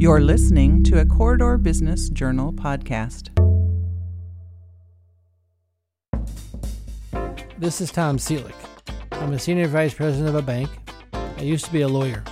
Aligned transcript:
You're 0.00 0.20
listening 0.20 0.84
to 0.84 1.00
a 1.00 1.04
Corridor 1.04 1.58
Business 1.58 2.08
Journal 2.08 2.52
podcast. 2.52 3.34
This 7.58 7.80
is 7.80 7.90
Tom 7.90 8.16
Cilek. 8.16 8.54
I'm 9.10 9.32
a 9.32 9.40
senior 9.40 9.66
vice 9.66 9.94
president 9.94 10.28
of 10.28 10.36
a 10.36 10.42
bank. 10.42 10.70
I 11.12 11.42
used 11.42 11.64
to 11.64 11.72
be 11.72 11.80
a 11.80 11.88
lawyer. 11.88 12.22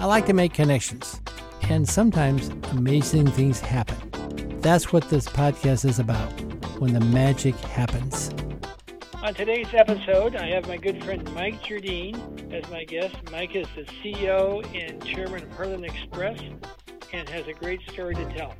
I 0.00 0.06
like 0.06 0.26
to 0.26 0.32
make 0.32 0.52
connections, 0.52 1.20
and 1.70 1.88
sometimes 1.88 2.48
amazing 2.72 3.28
things 3.28 3.60
happen. 3.60 4.58
That's 4.60 4.92
what 4.92 5.08
this 5.08 5.28
podcast 5.28 5.88
is 5.88 6.00
about 6.00 6.32
when 6.80 6.94
the 6.94 7.00
magic 7.00 7.54
happens. 7.54 8.34
On 9.22 9.32
today's 9.34 9.72
episode, 9.72 10.34
I 10.34 10.48
have 10.48 10.66
my 10.66 10.78
good 10.78 11.04
friend 11.04 11.32
Mike 11.32 11.62
Gerdin 11.62 12.52
as 12.52 12.68
my 12.72 12.82
guest. 12.82 13.14
Mike 13.30 13.54
is 13.54 13.68
the 13.76 13.84
CEO 13.84 14.64
and 14.74 15.04
chairman 15.04 15.44
of 15.44 15.50
Heartland 15.50 15.84
Express 15.84 16.40
and 17.12 17.28
has 17.28 17.46
a 17.48 17.52
great 17.52 17.80
story 17.90 18.14
to 18.14 18.24
tell. 18.32 18.54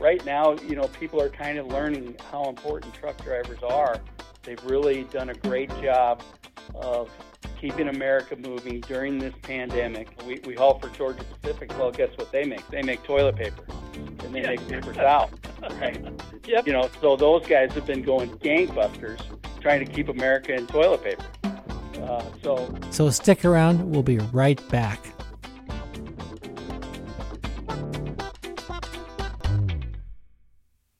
Right 0.00 0.24
now, 0.24 0.56
you 0.66 0.76
know, 0.76 0.88
people 0.88 1.20
are 1.20 1.28
kind 1.28 1.58
of 1.58 1.66
learning 1.66 2.16
how 2.30 2.48
important 2.48 2.94
truck 2.94 3.22
drivers 3.24 3.62
are. 3.62 4.00
They've 4.42 4.62
really 4.64 5.04
done 5.04 5.30
a 5.30 5.34
great 5.34 5.70
job 5.80 6.22
of 6.74 7.10
keeping 7.60 7.88
America 7.88 8.36
moving 8.36 8.80
during 8.82 9.18
this 9.18 9.34
pandemic. 9.42 10.08
We, 10.26 10.40
we 10.46 10.54
haul 10.54 10.78
for 10.78 10.88
Georgia 10.90 11.24
Pacific. 11.24 11.70
Well, 11.78 11.90
guess 11.90 12.10
what 12.16 12.30
they 12.32 12.44
make? 12.44 12.66
They 12.68 12.82
make 12.82 13.02
toilet 13.04 13.36
paper 13.36 13.64
and 14.24 14.34
they 14.34 14.42
Yeah. 14.42 14.48
make 14.50 14.68
paper 14.68 14.92
towel, 14.92 15.30
right? 15.80 16.02
Yep. 16.46 16.66
You 16.66 16.72
know, 16.72 16.90
so 17.00 17.16
those 17.16 17.46
guys 17.46 17.72
have 17.72 17.86
been 17.86 18.02
going 18.02 18.30
gangbusters 18.38 19.20
trying 19.60 19.84
to 19.84 19.90
keep 19.90 20.08
America 20.08 20.52
in 20.54 20.66
toilet 20.66 21.02
paper. 21.02 21.24
Uh, 22.02 22.22
so 22.42 22.74
So 22.90 23.08
stick 23.10 23.44
around, 23.44 23.90
we'll 23.90 24.02
be 24.02 24.18
right 24.18 24.60
back. 24.68 25.00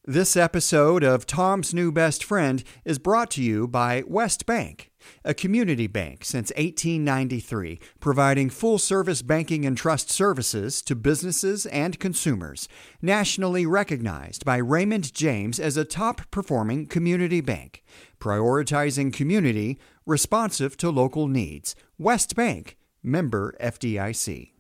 This 0.07 0.37
episode 0.37 1.03
of 1.03 1.25
Tom's 1.25 1.73
New 1.73 1.91
Best 1.91 2.23
Friend 2.25 2.63
is 2.85 2.99
brought 2.99 3.31
to 3.31 3.43
you 3.43 3.67
by 3.67 4.03
West 4.07 4.45
Bank, 4.45 4.93
a 5.25 5.33
community 5.33 5.87
bank 5.87 6.27
since 6.27 6.51
1893, 6.51 7.81
providing 8.01 8.51
full 8.51 8.79
service 8.79 9.23
banking 9.23 9.65
and 9.65 9.79
trust 9.79 10.11
services 10.11 10.83
to 10.83 10.95
businesses 10.95 11.65
and 11.65 11.99
consumers. 11.99 12.69
Nationally 13.01 13.65
recognized 13.65 14.45
by 14.45 14.59
Raymond 14.59 15.15
James 15.15 15.59
as 15.59 15.79
a 15.79 15.87
top 15.87 16.31
performing 16.31 16.85
community 16.87 17.41
bank, 17.41 17.83
prioritizing 18.21 19.11
community, 19.11 19.79
responsive 20.05 20.77
to 20.77 20.91
local 20.91 21.29
needs. 21.29 21.75
West 21.97 22.37
Bank, 22.37 22.77
member 23.03 23.57
FDIC. 23.59 24.54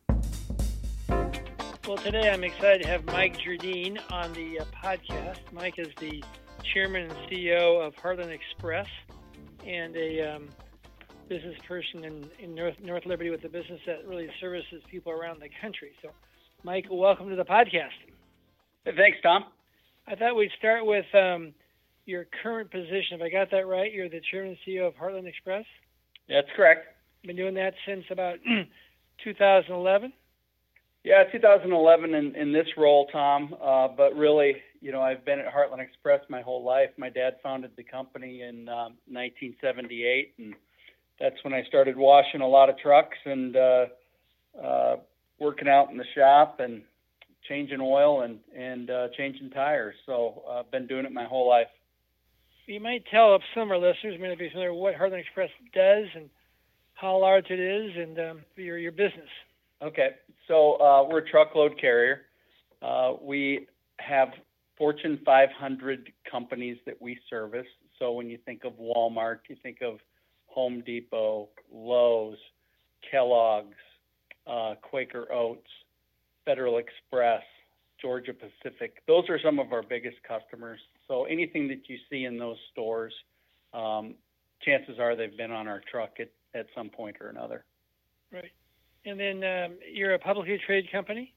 Well, 1.86 1.98
today 1.98 2.30
I'm 2.30 2.44
excited 2.44 2.80
to 2.84 2.88
have 2.88 3.04
Mike 3.04 3.36
Gerdin 3.36 4.00
on 4.10 4.32
the 4.32 4.60
uh, 4.60 4.64
podcast. 4.82 5.40
Mike 5.52 5.78
is 5.78 5.88
the 6.00 6.24
chairman 6.72 7.10
and 7.10 7.12
CEO 7.28 7.86
of 7.86 7.94
Heartland 7.96 8.30
Express 8.30 8.86
and 9.66 9.94
a 9.94 10.34
um, 10.34 10.48
business 11.28 11.56
person 11.68 12.04
in, 12.04 12.30
in 12.38 12.54
North, 12.54 12.76
North 12.82 13.04
Liberty 13.04 13.28
with 13.28 13.44
a 13.44 13.50
business 13.50 13.80
that 13.86 14.08
really 14.08 14.30
services 14.40 14.82
people 14.90 15.12
around 15.12 15.42
the 15.42 15.50
country. 15.60 15.90
So, 16.00 16.08
Mike, 16.62 16.86
welcome 16.90 17.28
to 17.28 17.36
the 17.36 17.44
podcast. 17.44 17.92
thanks, 18.84 19.18
Tom. 19.22 19.44
I 20.06 20.14
thought 20.14 20.36
we'd 20.36 20.52
start 20.58 20.86
with 20.86 21.04
um, 21.14 21.52
your 22.06 22.26
current 22.42 22.70
position. 22.70 23.20
If 23.20 23.20
I 23.20 23.28
got 23.28 23.50
that 23.50 23.66
right, 23.66 23.92
you're 23.92 24.08
the 24.08 24.22
chairman 24.30 24.56
and 24.56 24.58
CEO 24.66 24.88
of 24.88 24.94
Heartland 24.94 25.26
Express. 25.26 25.66
That's 26.30 26.48
correct. 26.56 26.86
Been 27.26 27.36
doing 27.36 27.54
that 27.56 27.74
since 27.86 28.06
about 28.10 28.38
2011. 29.22 30.14
Yeah, 31.04 31.24
2011 31.30 32.14
in, 32.14 32.34
in 32.34 32.52
this 32.52 32.66
role, 32.78 33.06
Tom. 33.12 33.54
Uh, 33.62 33.88
but 33.88 34.16
really, 34.16 34.56
you 34.80 34.90
know, 34.90 35.02
I've 35.02 35.24
been 35.24 35.38
at 35.38 35.52
Heartland 35.52 35.80
Express 35.80 36.20
my 36.30 36.40
whole 36.40 36.64
life. 36.64 36.88
My 36.96 37.10
dad 37.10 37.36
founded 37.42 37.72
the 37.76 37.84
company 37.84 38.40
in 38.40 38.68
um, 38.70 38.96
1978, 39.06 40.34
and 40.38 40.54
that's 41.20 41.36
when 41.42 41.52
I 41.52 41.62
started 41.68 41.98
washing 41.98 42.40
a 42.40 42.48
lot 42.48 42.70
of 42.70 42.78
trucks 42.78 43.18
and 43.26 43.54
uh, 43.54 43.86
uh, 44.62 44.96
working 45.38 45.68
out 45.68 45.90
in 45.90 45.98
the 45.98 46.04
shop 46.14 46.60
and 46.60 46.82
changing 47.48 47.82
oil 47.82 48.22
and 48.22 48.38
and 48.56 48.88
uh, 48.88 49.08
changing 49.14 49.50
tires. 49.50 49.94
So 50.06 50.42
uh, 50.48 50.60
I've 50.60 50.70
been 50.70 50.86
doing 50.86 51.04
it 51.04 51.12
my 51.12 51.24
whole 51.24 51.46
life. 51.46 51.66
You 52.66 52.80
might 52.80 53.04
tell 53.10 53.38
some 53.54 53.64
of 53.64 53.70
our 53.72 53.78
listeners 53.78 54.18
may 54.18 54.28
not 54.28 54.38
be 54.38 54.48
familiar 54.48 54.72
with 54.72 54.80
what 54.80 54.94
Heartland 54.94 55.20
Express 55.20 55.50
does 55.74 56.06
and 56.14 56.30
how 56.94 57.20
large 57.20 57.50
it 57.50 57.60
is 57.60 57.92
and 57.94 58.18
um, 58.18 58.40
your 58.56 58.78
your 58.78 58.92
business. 58.92 59.28
Okay, 59.82 60.10
so 60.48 60.74
uh, 60.74 61.06
we're 61.08 61.18
a 61.18 61.30
truckload 61.30 61.78
carrier. 61.80 62.22
Uh, 62.82 63.14
we 63.20 63.66
have 63.98 64.28
Fortune 64.76 65.20
500 65.24 66.12
companies 66.30 66.78
that 66.86 67.00
we 67.00 67.18
service. 67.30 67.66
So 67.98 68.12
when 68.12 68.28
you 68.28 68.38
think 68.44 68.64
of 68.64 68.72
Walmart, 68.74 69.38
you 69.48 69.56
think 69.62 69.78
of 69.82 69.98
Home 70.46 70.82
Depot, 70.84 71.48
Lowe's, 71.72 72.38
Kellogg's, 73.10 73.76
uh, 74.46 74.74
Quaker 74.82 75.32
Oats, 75.32 75.68
Federal 76.44 76.78
Express, 76.78 77.42
Georgia 78.00 78.34
Pacific. 78.34 79.02
Those 79.06 79.24
are 79.28 79.38
some 79.42 79.58
of 79.58 79.72
our 79.72 79.82
biggest 79.82 80.16
customers. 80.26 80.80
So 81.08 81.24
anything 81.24 81.68
that 81.68 81.88
you 81.88 81.96
see 82.10 82.24
in 82.24 82.38
those 82.38 82.58
stores, 82.72 83.14
um, 83.72 84.14
chances 84.62 84.98
are 84.98 85.16
they've 85.16 85.36
been 85.36 85.52
on 85.52 85.68
our 85.68 85.80
truck 85.90 86.14
at, 86.20 86.30
at 86.54 86.66
some 86.74 86.90
point 86.90 87.16
or 87.20 87.28
another. 87.28 87.64
Right. 88.32 88.52
And 89.06 89.20
then 89.20 89.44
um, 89.44 89.72
you're 89.92 90.14
a 90.14 90.18
publicly 90.18 90.58
traded 90.64 90.90
company. 90.90 91.34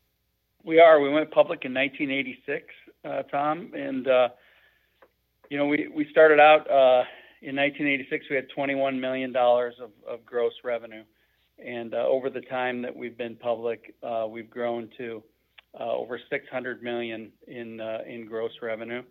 We 0.64 0.80
are. 0.80 1.00
We 1.00 1.10
went 1.10 1.32
public 1.32 1.66
in 1.66 1.74
1986, 1.74 2.66
uh, 3.06 3.24
Tom, 3.24 3.72
and 3.74 4.08
uh, 4.08 4.30
you 5.50 5.58
know 5.58 5.66
we 5.66 5.90
we 5.94 6.10
started 6.12 6.40
out 6.40 6.70
uh, 6.70 7.04
in 7.42 7.56
1986. 7.56 8.26
We 8.30 8.36
had 8.36 8.50
21 8.50 9.00
million 9.00 9.32
dollars 9.32 9.76
of, 9.82 9.92
of 10.08 10.26
gross 10.26 10.54
revenue, 10.64 11.04
and 11.64 11.94
uh, 11.94 11.98
over 12.08 12.30
the 12.30 12.42
time 12.42 12.82
that 12.82 12.96
we've 12.96 13.18
been 13.18 13.36
public, 13.36 13.96
uh, 14.02 14.26
we've 14.30 14.50
grown 14.50 14.90
to 14.98 15.24
uh, 15.80 15.92
over 15.92 16.20
600 16.30 16.84
million 16.84 17.32
in 17.48 17.80
in 18.08 18.26
gross 18.28 18.52
revenue. 18.62 19.04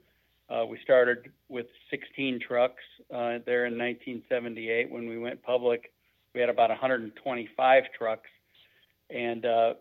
We 0.69 0.78
started 0.83 1.31
with 1.49 1.66
16 1.91 2.41
trucks 2.47 2.83
there 3.11 3.66
in 3.66 3.78
1978 3.78 4.91
when 4.91 5.09
we 5.09 5.19
went 5.19 5.43
public. 5.43 5.93
We 6.34 6.41
had 6.41 6.50
about 6.50 6.69
125 6.69 7.84
trucks, 7.97 8.28
and 9.11 9.44
uh, 9.44 9.75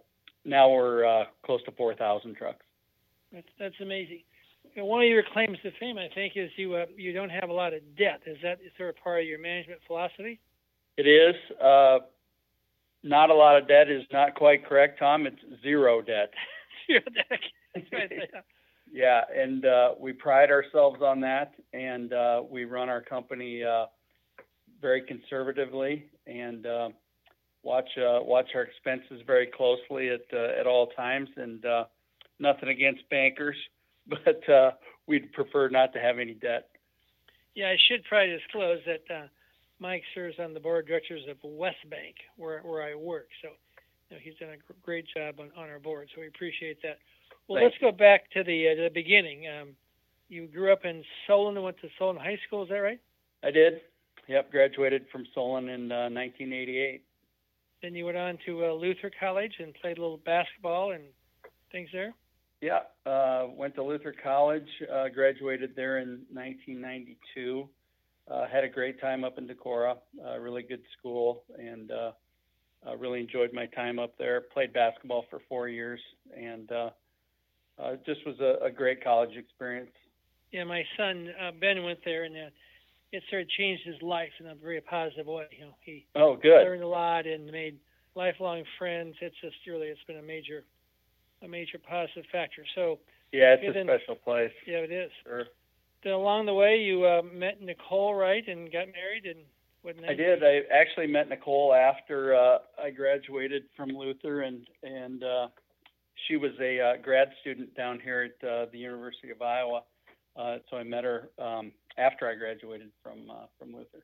now 0.43 0.69
we're 0.69 1.05
uh, 1.05 1.25
close 1.45 1.63
to 1.63 1.71
4,000 1.71 2.35
trucks. 2.35 2.65
That's 3.31 3.47
that's 3.59 3.75
amazing. 3.81 4.21
And 4.75 4.85
one 4.85 5.01
of 5.01 5.09
your 5.09 5.23
claims 5.33 5.57
to 5.63 5.71
fame, 5.79 5.97
I 5.97 6.09
think, 6.13 6.33
is 6.35 6.49
you 6.57 6.75
uh, 6.75 6.85
you 6.95 7.11
don't 7.11 7.29
have 7.29 7.49
a 7.49 7.53
lot 7.53 7.73
of 7.73 7.81
debt. 7.97 8.21
Is 8.25 8.37
that 8.43 8.59
sort 8.77 8.89
of 8.89 8.97
part 8.97 9.21
of 9.21 9.27
your 9.27 9.39
management 9.39 9.79
philosophy? 9.87 10.39
It 10.97 11.07
is 11.07 11.35
uh, 11.61 11.99
not 13.03 13.29
a 13.29 13.33
lot 13.33 13.57
of 13.57 13.67
debt 13.67 13.89
is 13.89 14.03
not 14.11 14.35
quite 14.35 14.65
correct, 14.65 14.99
Tom. 14.99 15.27
It's 15.27 15.39
zero 15.61 16.01
debt. 16.01 16.31
Zero 16.87 17.01
debt. 17.13 17.39
Right. 17.91 18.11
yeah. 18.11 18.41
Yeah, 18.91 19.21
and 19.35 19.65
uh, 19.65 19.95
we 19.99 20.13
pride 20.13 20.51
ourselves 20.51 21.01
on 21.01 21.19
that, 21.21 21.53
and 21.73 22.13
uh, 22.13 22.43
we 22.49 22.65
run 22.65 22.87
our 22.87 23.01
company 23.01 23.63
uh, 23.63 23.87
very 24.81 25.01
conservatively 25.01 26.05
and 26.27 26.65
uh, 26.65 26.89
watch 27.65 27.89
uh, 27.97 28.19
watch 28.21 28.49
our 28.55 28.61
expenses 28.61 29.21
very 29.27 29.47
closely 29.47 30.09
at 30.09 30.21
uh, 30.31 30.59
at 30.59 30.67
all 30.67 30.87
times. 30.87 31.29
And 31.35 31.65
uh, 31.65 31.85
nothing 32.39 32.69
against 32.69 33.09
bankers, 33.09 33.57
but 34.07 34.47
uh, 34.47 34.71
we'd 35.07 35.33
prefer 35.33 35.67
not 35.67 35.91
to 35.93 35.99
have 35.99 36.19
any 36.19 36.35
debt. 36.35 36.69
Yeah, 37.55 37.67
I 37.67 37.77
should 37.89 38.03
probably 38.05 38.37
disclose 38.37 38.79
that 38.85 39.13
uh, 39.13 39.27
Mike 39.79 40.03
serves 40.13 40.35
on 40.39 40.53
the 40.53 40.59
board 40.59 40.83
of 40.83 40.87
directors 40.87 41.23
of 41.29 41.37
West 41.43 41.89
Bank, 41.89 42.15
where 42.37 42.61
where 42.61 42.83
I 42.83 42.95
work. 42.95 43.27
So, 43.41 43.49
you 44.09 44.17
know, 44.17 44.21
he's 44.21 44.35
done 44.35 44.49
a 44.49 44.73
great 44.85 45.05
job 45.15 45.39
on, 45.39 45.51
on 45.57 45.69
our 45.69 45.79
board. 45.79 46.09
So 46.13 46.21
we 46.21 46.27
appreciate 46.27 46.81
that. 46.83 46.99
Well, 47.47 47.63
let's 47.63 47.77
go 47.79 47.91
back 47.91 48.31
to 48.31 48.43
the 48.43 48.69
uh, 48.69 48.83
the 48.83 48.89
beginning. 48.93 49.47
Um, 49.47 49.69
you 50.27 50.47
grew 50.47 50.71
up 50.71 50.85
in 50.85 51.03
Solon 51.27 51.55
and 51.55 51.63
went 51.63 51.79
to 51.81 51.89
Solon 51.97 52.17
High 52.17 52.39
School. 52.47 52.63
Is 52.63 52.69
that 52.69 52.77
right? 52.77 52.99
I 53.43 53.51
did. 53.51 53.81
Yep, 54.27 54.51
graduated 54.51 55.05
from 55.11 55.25
Solon 55.35 55.69
in 55.69 55.91
uh, 55.91 56.09
1988. 56.09 57.03
Then 57.81 57.93
you 57.93 58.05
went 58.05 58.17
on 58.17 58.37
to 58.45 58.65
uh, 58.65 58.73
Luther 58.73 59.11
College 59.19 59.53
and 59.59 59.73
played 59.75 59.97
a 59.97 60.01
little 60.01 60.21
basketball 60.25 60.91
and 60.91 61.03
things 61.71 61.89
there. 61.91 62.13
Yeah, 62.61 62.79
uh, 63.05 63.47
went 63.49 63.75
to 63.75 63.83
Luther 63.83 64.15
College, 64.23 64.67
uh, 64.91 65.09
graduated 65.09 65.75
there 65.75 65.99
in 65.99 66.21
1992. 66.31 67.69
Uh, 68.27 68.47
had 68.47 68.63
a 68.63 68.69
great 68.69 68.99
time 68.99 69.23
up 69.23 69.37
in 69.37 69.47
Decorah, 69.47 69.97
uh, 70.25 70.39
really 70.39 70.63
good 70.63 70.81
school, 70.97 71.43
and 71.59 71.91
uh, 71.91 72.11
uh, 72.87 72.95
really 72.97 73.19
enjoyed 73.19 73.53
my 73.53 73.65
time 73.67 73.99
up 73.99 74.17
there. 74.17 74.41
Played 74.41 74.73
basketball 74.73 75.25
for 75.29 75.41
four 75.47 75.67
years, 75.67 75.99
and 76.35 76.71
uh, 76.71 76.89
uh, 77.77 77.95
just 78.05 78.25
was 78.25 78.39
a, 78.39 78.65
a 78.65 78.71
great 78.71 79.03
college 79.03 79.35
experience. 79.37 79.91
Yeah, 80.51 80.63
my 80.63 80.83
son 80.97 81.29
uh, 81.39 81.51
Ben 81.59 81.83
went 81.83 81.99
there, 82.05 82.23
and 82.23 82.35
uh, 82.35 82.49
it 83.15 83.23
sort 83.29 83.41
of 83.43 83.49
changed 83.49 83.83
his 83.85 84.01
life 84.01 84.31
in 84.39 84.47
a 84.47 84.55
very 84.55 84.81
positive 84.81 85.25
way. 85.27 85.45
You 85.57 85.65
know, 85.65 85.75
he 85.81 86.05
Oh, 86.15 86.35
good. 86.35 86.63
learned 86.63 86.83
a 86.83 86.87
lot 86.87 87.25
and 87.25 87.49
made 87.51 87.77
lifelong 88.15 88.63
friends. 88.77 89.15
It's 89.21 89.35
just 89.41 89.55
really 89.67 89.87
it's 89.87 90.03
been 90.07 90.17
a 90.17 90.21
major 90.21 90.63
a 91.41 91.47
major 91.47 91.77
positive 91.79 92.25
factor. 92.31 92.63
So 92.75 92.99
Yeah, 93.31 93.53
it's 93.55 93.67
a 93.67 93.71
then- 93.73 93.85
special 93.87 94.15
place. 94.15 94.53
yeah, 94.65 94.77
it 94.77 94.91
is. 94.91 95.11
Sure. 95.23 95.45
Then 96.03 96.13
along 96.13 96.45
the 96.45 96.53
way, 96.53 96.77
you 96.81 97.05
uh, 97.05 97.21
met 97.23 97.61
Nicole, 97.61 98.13
right, 98.13 98.47
and 98.47 98.71
got 98.71 98.87
married, 98.91 99.25
and 99.25 99.39
what? 99.81 99.95
I 100.07 100.13
did. 100.13 100.43
I 100.43 100.61
actually 100.71 101.07
met 101.07 101.29
Nicole 101.29 101.73
after 101.73 102.35
uh, 102.35 102.59
I 102.77 102.89
graduated 102.91 103.63
from 103.75 103.89
Luther, 103.89 104.41
and 104.41 104.67
and 104.83 105.23
uh, 105.23 105.47
she 106.27 106.37
was 106.37 106.51
a 106.61 106.79
uh, 106.79 106.97
grad 106.97 107.29
student 107.41 107.75
down 107.75 107.99
here 107.99 108.29
at 108.29 108.47
uh, 108.47 108.65
the 108.71 108.77
University 108.77 109.31
of 109.31 109.41
Iowa. 109.41 109.83
Uh, 110.35 110.57
so 110.69 110.77
I 110.77 110.83
met 110.83 111.03
her 111.03 111.29
um, 111.39 111.71
after 111.97 112.27
I 112.27 112.35
graduated 112.35 112.89
from 113.03 113.29
uh, 113.29 113.45
from 113.59 113.73
Luther. 113.73 114.03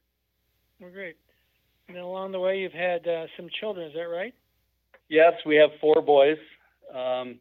Well, 0.80 0.92
great. 0.92 1.18
And 1.88 1.98
then 1.98 2.04
along 2.04 2.32
the 2.32 2.40
way, 2.40 2.60
you've 2.60 2.72
had 2.72 3.08
uh, 3.08 3.26
some 3.38 3.50
children. 3.60 3.88
Is 3.88 3.94
that 3.94 4.08
right? 4.08 4.34
Yes, 5.10 5.34
we 5.46 5.56
have 5.58 5.70
four 5.82 6.02
boys. 6.02 6.38
Um, 6.96 7.40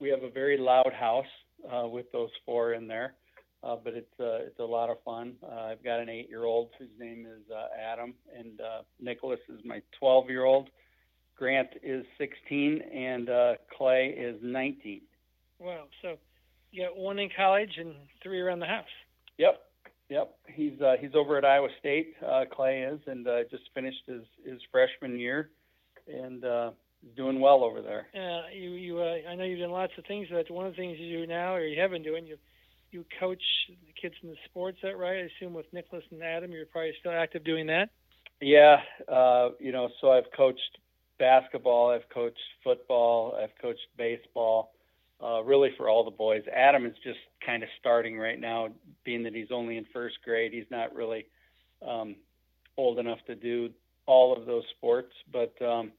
we 0.00 0.08
have 0.08 0.22
a 0.24 0.30
very 0.30 0.58
loud 0.58 0.92
house 0.98 1.24
uh, 1.72 1.86
with 1.86 2.10
those 2.10 2.30
four 2.44 2.72
in 2.72 2.88
there, 2.88 3.14
uh, 3.62 3.76
but 3.82 3.94
it's 3.94 4.20
uh, 4.20 4.42
it's 4.42 4.58
a 4.58 4.64
lot 4.64 4.90
of 4.90 4.96
fun. 5.04 5.34
Uh, 5.42 5.66
I've 5.70 5.84
got 5.84 6.00
an 6.00 6.08
eight-year-old 6.08 6.70
whose 6.78 6.90
name 6.98 7.26
is 7.26 7.50
uh, 7.50 7.66
Adam, 7.80 8.14
and 8.36 8.60
uh, 8.60 8.82
Nicholas 9.00 9.38
is 9.48 9.60
my 9.64 9.80
12-year-old. 10.02 10.70
Grant 11.38 11.68
is 11.82 12.04
16, 12.18 12.80
and 12.94 13.28
uh, 13.28 13.54
Clay 13.76 14.08
is 14.08 14.36
19. 14.42 15.00
Wow. 15.58 15.84
So 16.02 16.16
you 16.72 16.84
got 16.84 16.96
one 16.96 17.18
in 17.18 17.30
college 17.36 17.72
and 17.78 17.94
three 18.22 18.40
around 18.40 18.60
the 18.60 18.66
house. 18.66 18.84
Yep, 19.38 19.60
yep. 20.08 20.34
He's 20.48 20.80
uh, 20.80 20.96
he's 21.00 21.14
over 21.14 21.38
at 21.38 21.44
Iowa 21.44 21.68
State. 21.78 22.14
Uh, 22.24 22.44
Clay 22.50 22.82
is, 22.82 23.00
and 23.06 23.26
uh, 23.26 23.44
just 23.50 23.64
finished 23.74 24.02
his 24.06 24.22
his 24.44 24.60
freshman 24.70 25.18
year, 25.18 25.50
and 26.06 26.44
uh, 26.44 26.70
doing 27.16 27.40
well 27.40 27.64
over 27.64 27.82
there. 27.82 28.06
Uh, 28.14 28.48
you, 28.54 28.70
you, 28.70 29.00
uh, 29.00 29.16
I 29.28 29.34
know 29.34 29.44
you've 29.44 29.60
done 29.60 29.70
lots 29.70 29.92
of 29.98 30.04
things. 30.06 30.28
But 30.30 30.50
one 30.50 30.66
of 30.66 30.72
the 30.72 30.76
things 30.76 30.98
you 30.98 31.20
do 31.20 31.26
now, 31.26 31.54
or 31.54 31.64
you 31.64 31.80
have 31.80 31.90
been 31.90 32.02
doing, 32.02 32.26
you, 32.26 32.38
you 32.90 33.04
coach 33.18 33.42
the 33.68 33.92
kids 34.00 34.14
in 34.22 34.30
the 34.30 34.36
sports. 34.44 34.78
Is 34.78 34.82
that 34.82 34.98
right? 34.98 35.18
I 35.18 35.28
assume 35.36 35.54
with 35.54 35.66
Nicholas 35.72 36.04
and 36.10 36.22
Adam, 36.22 36.52
you're 36.52 36.66
probably 36.66 36.94
still 37.00 37.12
active 37.12 37.44
doing 37.44 37.66
that. 37.66 37.90
Yeah, 38.40 38.78
uh, 39.08 39.50
you 39.60 39.72
know, 39.72 39.88
so 40.00 40.10
I've 40.12 40.30
coached 40.36 40.78
basketball, 41.18 41.90
I've 41.90 42.08
coached 42.08 42.40
football, 42.64 43.38
I've 43.40 43.56
coached 43.60 43.86
baseball, 43.96 44.72
uh, 45.22 45.42
really 45.42 45.70
for 45.76 45.88
all 45.88 46.04
the 46.04 46.10
boys. 46.10 46.42
Adam 46.54 46.86
is 46.86 46.94
just 47.04 47.18
kind 47.44 47.62
of 47.62 47.68
starting 47.78 48.18
right 48.18 48.40
now, 48.40 48.68
being 49.04 49.22
that 49.22 49.34
he's 49.34 49.50
only 49.50 49.76
in 49.76 49.86
first 49.92 50.16
grade. 50.24 50.52
He's 50.52 50.70
not 50.70 50.94
really 50.94 51.26
um, 51.86 52.16
old 52.76 52.98
enough 52.98 53.18
to 53.26 53.34
do 53.34 53.70
all 54.06 54.36
of 54.36 54.46
those 54.46 54.64
sports, 54.76 55.12
but 55.32 55.54
um, 55.64 55.92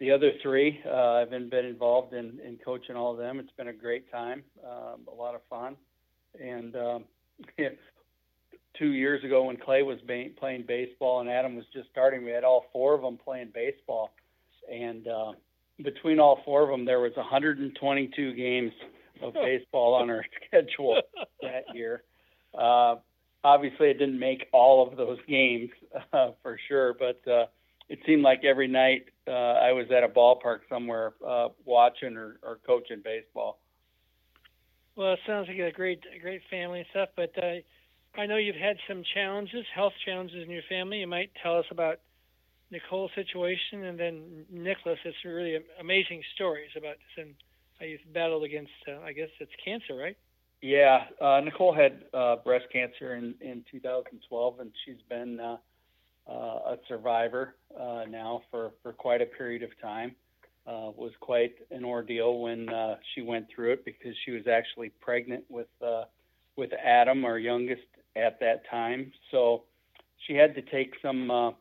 the 0.00 0.10
other 0.10 0.32
three, 0.42 0.80
uh, 0.86 1.12
I've 1.12 1.30
been, 1.30 1.48
been 1.48 1.66
involved 1.66 2.14
in, 2.14 2.38
in 2.44 2.58
coaching 2.64 2.96
all 2.96 3.12
of 3.12 3.18
them. 3.18 3.38
It's 3.38 3.52
been 3.56 3.68
a 3.68 3.72
great 3.72 4.10
time, 4.10 4.42
um, 4.64 5.00
a 5.10 5.14
lot 5.14 5.34
of 5.34 5.42
fun, 5.50 5.76
and 6.40 6.74
um, 6.74 7.04
two 8.78 8.92
years 8.92 9.22
ago 9.24 9.44
when 9.44 9.56
Clay 9.56 9.82
was 9.82 9.98
ba- 10.06 10.30
playing 10.38 10.64
baseball 10.66 11.20
and 11.20 11.28
Adam 11.28 11.54
was 11.54 11.66
just 11.72 11.88
starting, 11.90 12.24
we 12.24 12.30
had 12.30 12.44
all 12.44 12.66
four 12.72 12.94
of 12.94 13.02
them 13.02 13.18
playing 13.18 13.50
baseball, 13.54 14.10
and 14.72 15.06
uh, 15.06 15.32
between 15.82 16.20
all 16.20 16.40
four 16.44 16.62
of 16.62 16.68
them, 16.68 16.84
there 16.84 17.00
was 17.00 17.12
122 17.16 18.34
games 18.34 18.72
of 19.22 19.34
baseball 19.34 19.94
on 19.94 20.10
our 20.10 20.24
schedule 20.46 21.00
that 21.42 21.64
year. 21.74 22.02
Uh, 22.56 22.96
obviously, 23.42 23.90
it 23.90 23.98
didn't 23.98 24.18
make 24.18 24.46
all 24.52 24.86
of 24.86 24.96
those 24.96 25.18
games 25.28 25.70
uh, 26.12 26.30
for 26.42 26.58
sure, 26.68 26.94
but 26.94 27.20
uh, 27.30 27.46
it 27.88 27.98
seemed 28.06 28.22
like 28.22 28.44
every 28.44 28.68
night 28.68 29.06
uh, 29.26 29.30
I 29.30 29.72
was 29.72 29.86
at 29.90 30.04
a 30.04 30.08
ballpark 30.08 30.60
somewhere 30.68 31.14
uh, 31.26 31.48
watching 31.64 32.16
or, 32.16 32.38
or 32.42 32.58
coaching 32.66 33.02
baseball. 33.04 33.58
Well, 34.96 35.14
it 35.14 35.18
sounds 35.26 35.48
like 35.48 35.58
a 35.58 35.72
great, 35.72 36.00
great 36.22 36.42
family 36.50 36.80
and 36.80 36.88
stuff. 36.90 37.08
But 37.16 37.32
uh, 37.42 38.20
I 38.20 38.26
know 38.26 38.36
you've 38.36 38.54
had 38.54 38.76
some 38.88 39.02
challenges, 39.12 39.64
health 39.74 39.92
challenges 40.04 40.44
in 40.44 40.50
your 40.50 40.62
family. 40.68 40.98
You 40.98 41.08
might 41.08 41.30
tell 41.42 41.58
us 41.58 41.66
about 41.70 41.98
Nicole's 42.70 43.10
situation, 43.14 43.84
and 43.84 43.98
then 43.98 44.44
Nicholas. 44.50 44.98
It's 45.04 45.16
really 45.24 45.58
amazing 45.80 46.22
stories 46.34 46.70
about 46.76 46.96
this 46.96 47.24
and 47.24 47.34
how 47.78 47.86
you've 47.86 48.00
battled 48.12 48.44
against. 48.44 48.72
Uh, 48.88 49.00
I 49.00 49.12
guess 49.12 49.28
it's 49.40 49.52
cancer, 49.64 49.94
right? 49.94 50.16
Yeah, 50.62 51.04
uh, 51.20 51.40
Nicole 51.44 51.74
had 51.74 52.04
uh, 52.14 52.36
breast 52.36 52.66
cancer 52.72 53.16
in, 53.16 53.34
in 53.42 53.64
2012, 53.70 54.60
and 54.60 54.70
she's 54.84 55.02
been 55.10 55.38
uh, 55.38 55.56
uh, 56.26 56.32
a 56.32 56.78
survivor 56.88 57.56
uh, 57.78 58.04
now 58.08 58.40
for, 58.50 58.72
for 58.82 58.94
quite 58.94 59.20
a 59.20 59.26
period 59.26 59.62
of 59.62 59.68
time. 59.80 60.14
Uh, 60.66 60.90
was 60.96 61.12
quite 61.20 61.56
an 61.70 61.84
ordeal 61.84 62.38
when 62.38 62.70
uh, 62.70 62.96
she 63.14 63.20
went 63.20 63.46
through 63.54 63.72
it 63.72 63.84
because 63.84 64.14
she 64.24 64.30
was 64.30 64.46
actually 64.46 64.88
pregnant 64.88 65.44
with 65.50 65.66
uh, 65.86 66.04
with 66.56 66.70
Adam, 66.82 67.26
our 67.26 67.38
youngest, 67.38 67.82
at 68.16 68.40
that 68.40 68.62
time. 68.70 69.12
So 69.30 69.64
she 70.26 70.32
had 70.32 70.54
to 70.54 70.62
take 70.62 70.94
some. 71.02 71.54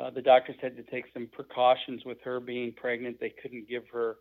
Uh, 0.00 0.10
the 0.10 0.22
doctors 0.22 0.56
had 0.62 0.76
to 0.76 0.82
take 0.84 1.04
some 1.12 1.26
precautions 1.26 2.04
with 2.04 2.18
her 2.22 2.40
being 2.40 2.72
pregnant. 2.72 3.20
They 3.20 3.32
couldn't 3.42 3.68
give 3.68 3.82
her 3.92 4.16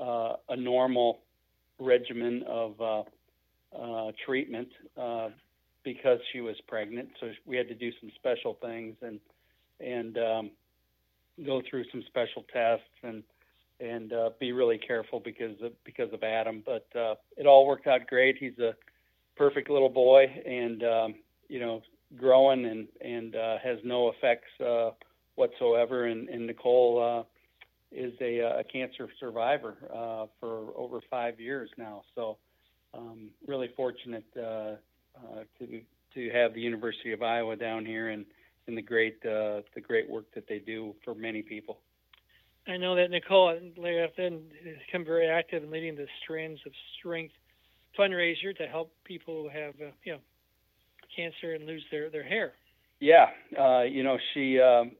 uh, 0.00 0.34
a 0.48 0.56
normal 0.56 1.20
regimen 1.78 2.42
of 2.48 2.80
uh, 2.80 3.02
uh, 3.78 4.12
treatment 4.24 4.68
uh, 4.96 5.28
because 5.84 6.20
she 6.32 6.40
was 6.40 6.56
pregnant. 6.68 7.08
So 7.20 7.30
we 7.44 7.56
had 7.56 7.68
to 7.68 7.74
do 7.74 7.90
some 8.00 8.10
special 8.16 8.56
things 8.62 8.96
and 9.02 9.20
and 9.80 10.18
um, 10.18 10.50
go 11.44 11.62
through 11.68 11.84
some 11.90 12.02
special 12.06 12.44
tests 12.52 12.84
and 13.02 13.22
and 13.80 14.12
uh, 14.12 14.30
be 14.38 14.52
really 14.52 14.78
careful 14.78 15.20
because 15.20 15.60
of 15.62 15.72
because 15.84 16.12
of 16.12 16.22
Adam. 16.22 16.62
But 16.64 16.86
uh, 16.98 17.14
it 17.36 17.46
all 17.46 17.66
worked 17.66 17.86
out 17.86 18.06
great. 18.06 18.36
He's 18.38 18.58
a 18.58 18.74
perfect 19.36 19.70
little 19.70 19.88
boy, 19.88 20.24
and 20.46 20.82
um, 20.82 21.14
you 21.48 21.60
know, 21.60 21.82
growing 22.16 22.64
and 22.66 22.88
and 23.00 23.36
uh, 23.36 23.58
has 23.62 23.78
no 23.84 24.10
effects 24.10 24.48
uh, 24.60 24.90
whatsoever. 25.40 26.04
And, 26.04 26.28
and 26.28 26.46
Nicole 26.46 27.02
uh, 27.02 27.24
is 27.90 28.12
a, 28.20 28.38
a 28.60 28.64
cancer 28.64 29.08
survivor 29.18 29.76
uh, 29.92 30.26
for 30.38 30.68
over 30.76 31.00
five 31.10 31.40
years 31.40 31.70
now. 31.76 32.02
So 32.14 32.36
um, 32.94 33.30
really 33.46 33.70
fortunate 33.76 34.24
uh, 34.36 34.40
uh, 34.40 34.76
to 35.58 35.80
to 36.14 36.28
have 36.30 36.54
the 36.54 36.60
University 36.60 37.12
of 37.12 37.22
Iowa 37.22 37.56
down 37.56 37.86
here 37.86 38.10
and 38.10 38.24
and 38.66 38.76
the 38.76 38.82
great 38.82 39.18
uh, 39.24 39.62
the 39.74 39.80
great 39.80 40.08
work 40.08 40.26
that 40.34 40.46
they 40.48 40.58
do 40.58 40.94
for 41.04 41.14
many 41.14 41.42
people. 41.42 41.78
I 42.68 42.76
know 42.76 42.94
that 42.94 43.10
Nicole 43.10 43.58
later 43.76 44.08
then 44.16 44.42
has 44.64 44.76
become 44.86 45.04
very 45.04 45.28
active 45.28 45.64
in 45.64 45.70
leading 45.70 45.96
the 45.96 46.06
Strands 46.22 46.60
of 46.66 46.72
Strength 46.98 47.34
fundraiser 47.98 48.56
to 48.56 48.66
help 48.66 48.92
people 49.04 49.42
who 49.42 49.48
have 49.48 49.74
uh, 49.80 49.90
you 50.04 50.12
know 50.12 50.18
cancer 51.16 51.54
and 51.54 51.66
lose 51.66 51.84
their 51.90 52.10
their 52.10 52.24
hair. 52.24 52.52
Yeah, 53.00 53.26
uh, 53.58 53.82
you 53.82 54.02
know 54.02 54.18
she 54.34 54.60
um, 54.60 54.92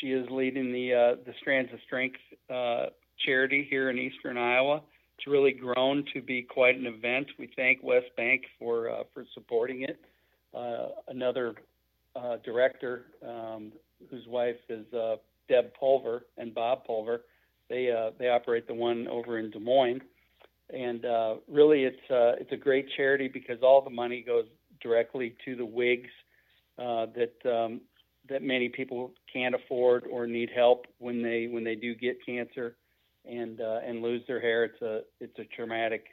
she 0.00 0.08
is 0.08 0.26
leading 0.30 0.72
the 0.72 0.94
uh, 0.94 1.16
the 1.24 1.34
Strands 1.40 1.72
of 1.72 1.78
Strength 1.86 2.18
uh, 2.50 2.86
charity 3.24 3.66
here 3.68 3.90
in 3.90 3.98
Eastern 3.98 4.38
Iowa. 4.38 4.82
It's 5.18 5.26
really 5.26 5.52
grown 5.52 6.04
to 6.14 6.20
be 6.20 6.42
quite 6.42 6.76
an 6.76 6.86
event. 6.86 7.28
We 7.38 7.50
thank 7.54 7.82
West 7.82 8.06
Bank 8.16 8.42
for 8.58 8.90
uh, 8.90 9.02
for 9.12 9.24
supporting 9.34 9.82
it. 9.82 10.00
Uh, 10.54 10.88
another 11.08 11.54
uh, 12.16 12.36
director 12.44 13.06
um, 13.26 13.72
whose 14.10 14.26
wife 14.26 14.56
is 14.68 14.92
uh, 14.92 15.16
Deb 15.48 15.72
Pulver 15.78 16.24
and 16.38 16.54
Bob 16.54 16.84
Pulver. 16.84 17.22
They 17.68 17.90
they 18.18 18.28
operate 18.28 18.66
the 18.66 18.74
one 18.74 19.08
over 19.08 19.38
in 19.38 19.50
Des 19.50 19.58
Moines, 19.58 20.02
and 20.70 21.04
really 21.48 21.84
it's 21.84 21.96
it's 22.10 22.52
a 22.52 22.56
great 22.56 22.86
charity 22.96 23.28
because 23.28 23.58
all 23.62 23.80
the 23.82 23.90
money 23.90 24.22
goes 24.22 24.44
directly 24.82 25.34
to 25.44 25.56
the 25.56 25.64
wigs 25.64 26.10
uh, 26.78 27.06
that 27.14 27.34
um, 27.50 27.80
that 28.28 28.42
many 28.42 28.68
people 28.68 29.12
can't 29.32 29.54
afford 29.54 30.04
or 30.10 30.26
need 30.26 30.50
help 30.54 30.86
when 30.98 31.22
they 31.22 31.48
when 31.50 31.64
they 31.64 31.74
do 31.74 31.94
get 31.94 32.24
cancer 32.24 32.76
and 33.24 33.60
uh, 33.60 33.80
and 33.84 34.02
lose 34.02 34.22
their 34.26 34.40
hair. 34.40 34.64
It's 34.64 34.82
a 34.82 35.00
it's 35.20 35.38
a 35.38 35.44
traumatic 35.56 36.06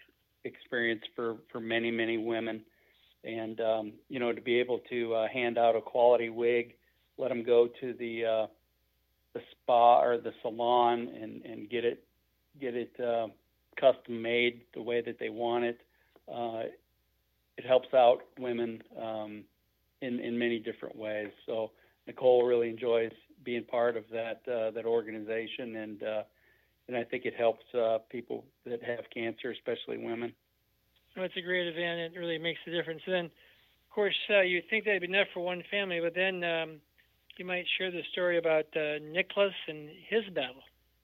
experience 0.44 1.02
for 1.16 1.38
for 1.52 1.60
many 1.60 1.92
many 1.92 2.18
women, 2.18 2.62
and 3.24 3.60
um, 3.62 3.94
you 4.10 4.20
know 4.20 4.34
to 4.34 4.42
be 4.42 4.60
able 4.60 4.80
to 4.90 5.14
uh, 5.14 5.28
hand 5.28 5.58
out 5.58 5.76
a 5.76 5.82
quality 5.82 6.30
wig, 6.30 6.76
let 7.18 7.30
them 7.30 7.44
go 7.44 7.68
to 7.80 7.94
the 7.94 8.26
uh, 8.26 8.48
the 9.34 9.42
spa 9.52 10.02
or 10.02 10.18
the 10.18 10.34
salon 10.42 11.10
and 11.22 11.44
and 11.46 11.70
get 11.70 11.86
it 11.86 12.04
get 12.60 12.76
it 12.76 12.92
uh, 13.00 13.28
custom 13.80 14.22
made 14.22 14.62
the 14.74 14.82
way 14.82 15.02
that 15.02 15.20
they 15.20 15.30
want 15.30 15.64
it. 15.64 15.80
Uh, 16.32 16.64
it 17.58 17.66
helps 17.66 17.94
out 17.94 18.20
women 18.40 18.82
um, 19.02 19.44
in 20.02 20.20
in 20.20 20.38
many 20.38 20.60
different 20.60 20.96
ways. 20.96 21.30
So 21.46 21.72
Nicole 22.10 22.44
really 22.44 22.70
enjoys 22.70 23.12
being 23.46 23.64
part 23.64 23.96
of 23.96 24.04
that 24.12 24.42
uh, 24.52 24.72
that 24.72 24.86
organization, 24.86 25.76
and 25.76 26.02
uh, 26.02 26.24
and 26.88 26.98
I 26.98 27.04
think 27.04 27.26
it 27.26 27.36
helps 27.38 27.64
uh, 27.76 28.00
people 28.10 28.46
that 28.66 28.82
have 28.84 29.06
cancer, 29.14 29.52
especially 29.52 30.04
women. 30.04 30.34
Well, 31.16 31.26
it's 31.26 31.38
a 31.38 31.42
great 31.42 31.68
event. 31.68 32.16
It 32.16 32.18
really 32.18 32.40
makes 32.40 32.60
a 32.66 32.72
difference. 32.72 33.02
Then, 33.06 33.26
of 33.26 33.94
course, 33.94 34.16
uh, 34.32 34.42
you 34.42 34.64
think 34.72 34.86
that'd 34.86 35.02
be 35.02 35.08
enough 35.08 35.28
for 35.36 35.42
one 35.42 35.62
family, 35.70 36.00
but 36.00 36.16
then 36.16 36.44
um, 36.44 36.82
you 37.38 37.46
might 37.46 37.66
share 37.78 37.92
the 37.92 38.02
story 38.12 38.40
about 38.40 38.66
uh, 38.76 38.98
Nicholas 39.04 39.54
and 39.68 39.88
his 40.10 40.24
battle. 40.34 40.64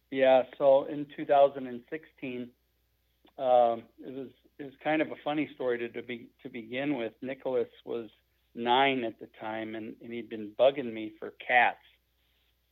Yeah. 0.10 0.42
So 0.58 0.86
in 0.86 1.06
2016, 1.16 2.50
um, 3.38 3.84
it 4.04 4.16
was 4.16 4.30
it 4.58 4.64
was 4.64 4.74
kind 4.84 5.04
of 5.04 5.10
a 5.10 5.16
funny 5.24 5.50
story 5.54 5.78
to, 5.78 5.90
to 5.90 6.02
be 6.02 6.30
to 6.42 6.50
begin 6.50 6.98
with. 6.98 7.14
Nicholas 7.22 7.70
was 7.86 8.10
nine 8.56 9.04
at 9.04 9.20
the 9.20 9.28
time, 9.40 9.76
and, 9.76 9.96
and 10.02 10.14
he'd 10.14 10.30
been 10.30 10.52
bugging 10.60 10.92
me 10.92 11.14
for 11.20 11.34
cats. 11.46 11.78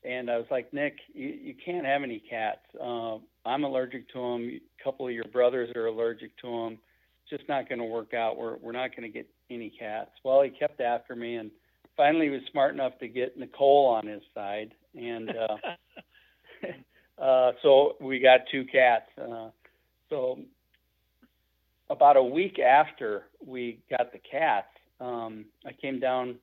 And 0.04 0.30
I 0.30 0.38
was 0.38 0.48
like, 0.52 0.74
Nick, 0.74 0.98
you, 1.14 1.30
you 1.30 1.56
can't 1.64 1.86
have 1.86 2.04
any 2.04 2.20
cats. 2.20 2.60
Uh, 2.82 3.18
I'm 3.46 3.64
allergic 3.64 4.12
to 4.14 4.20
them. 4.20 4.50
A 4.50 4.84
couple 4.84 5.08
of 5.08 5.14
your 5.14 5.26
brothers 5.26 5.70
are 5.76 5.86
allergic 5.86 6.38
to 6.42 6.48
them. 6.48 6.78
It's 7.22 7.30
just 7.30 7.48
not 7.48 7.70
going 7.70 7.80
to 7.80 7.86
work 7.86 8.14
out. 8.14 8.38
We're 8.38 8.58
we're 8.58 8.74
not 8.74 8.96
going 8.96 9.04
to 9.04 9.10
get 9.10 9.28
any 9.50 9.70
cats. 9.70 10.12
Well, 10.26 10.42
he 10.42 10.50
kept 10.50 10.82
after 10.82 11.16
me, 11.16 11.36
and 11.36 11.52
finally 11.96 12.26
he 12.26 12.32
was 12.32 12.42
smart 12.52 12.74
enough 12.74 13.00
to 13.00 13.08
get 13.08 13.38
Nicole 13.38 13.86
on 13.88 14.08
his 14.08 14.22
side, 14.34 14.74
and 14.94 15.30
uh, 15.30 15.58
uh, 17.22 17.52
so 17.62 17.96
we 18.02 18.20
got 18.20 18.42
two 18.52 18.66
cats. 18.66 19.10
Uh, 19.18 19.50
so 20.10 20.40
about 21.90 22.18
a 22.18 22.24
week 22.24 22.60
after 22.60 23.24
we 23.46 23.80
got 23.90 24.12
the 24.12 24.20
cats, 24.20 24.68
um, 25.00 25.46
I 25.66 25.72
came 25.72 26.00
down 26.00 26.36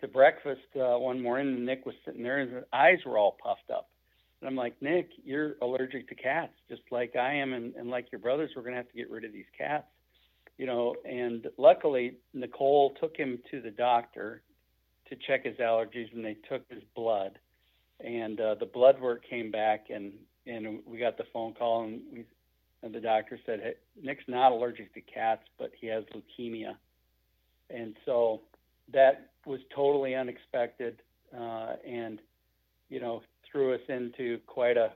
to 0.00 0.08
breakfast 0.08 0.60
uh, 0.76 0.98
one 0.98 1.22
morning, 1.22 1.54
and 1.54 1.66
Nick 1.66 1.86
was 1.86 1.94
sitting 2.04 2.22
there, 2.22 2.38
and 2.38 2.52
his 2.52 2.64
eyes 2.72 2.98
were 3.06 3.18
all 3.18 3.36
puffed 3.42 3.70
up. 3.70 3.88
And 4.40 4.48
I'm 4.48 4.56
like, 4.56 4.74
Nick, 4.82 5.10
you're 5.24 5.54
allergic 5.62 6.08
to 6.08 6.14
cats, 6.14 6.52
just 6.68 6.82
like 6.90 7.16
I 7.16 7.34
am, 7.34 7.54
and, 7.54 7.74
and 7.74 7.88
like 7.88 8.12
your 8.12 8.18
brothers. 8.18 8.50
We're 8.54 8.62
gonna 8.62 8.76
have 8.76 8.90
to 8.90 8.96
get 8.96 9.10
rid 9.10 9.24
of 9.24 9.32
these 9.32 9.46
cats, 9.56 9.86
you 10.58 10.66
know. 10.66 10.94
And 11.04 11.46
luckily, 11.56 12.18
Nicole 12.34 12.94
took 13.00 13.16
him 13.16 13.38
to 13.50 13.62
the 13.62 13.70
doctor 13.70 14.42
to 15.08 15.16
check 15.26 15.44
his 15.44 15.56
allergies, 15.56 16.12
and 16.12 16.24
they 16.24 16.36
took 16.48 16.62
his 16.68 16.82
blood, 16.94 17.38
and 18.00 18.38
uh, 18.40 18.56
the 18.56 18.66
blood 18.66 19.00
work 19.00 19.22
came 19.28 19.50
back, 19.50 19.86
and 19.88 20.12
and 20.46 20.80
we 20.86 20.98
got 20.98 21.16
the 21.16 21.24
phone 21.32 21.54
call, 21.54 21.84
and 21.84 22.00
we 22.12 22.24
and 22.82 22.94
the 22.94 23.00
doctor 23.00 23.38
said, 23.46 23.60
hey, 23.60 23.74
Nick's 24.00 24.24
not 24.28 24.52
allergic 24.52 24.92
to 24.94 25.00
cats, 25.00 25.42
but 25.58 25.72
he 25.80 25.86
has 25.88 26.04
leukemia, 26.14 26.76
and 27.70 27.96
so 28.04 28.40
that 28.92 29.30
was 29.44 29.60
totally 29.74 30.14
unexpected, 30.14 31.02
uh, 31.36 31.74
and 31.86 32.20
you 32.88 33.00
know 33.00 33.22
threw 33.50 33.74
us 33.74 33.80
into 33.88 34.38
quite 34.46 34.76
a 34.76 34.92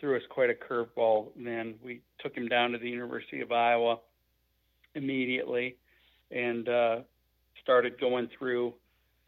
threw 0.00 0.16
us 0.16 0.22
quite 0.30 0.50
a 0.50 0.54
curveball. 0.54 1.28
Then 1.36 1.74
we 1.84 2.00
took 2.20 2.36
him 2.36 2.48
down 2.48 2.72
to 2.72 2.78
the 2.78 2.88
University 2.88 3.40
of 3.40 3.52
Iowa 3.52 3.98
immediately, 4.94 5.76
and 6.30 6.68
uh, 6.68 6.96
started 7.62 8.00
going 8.00 8.28
through 8.38 8.74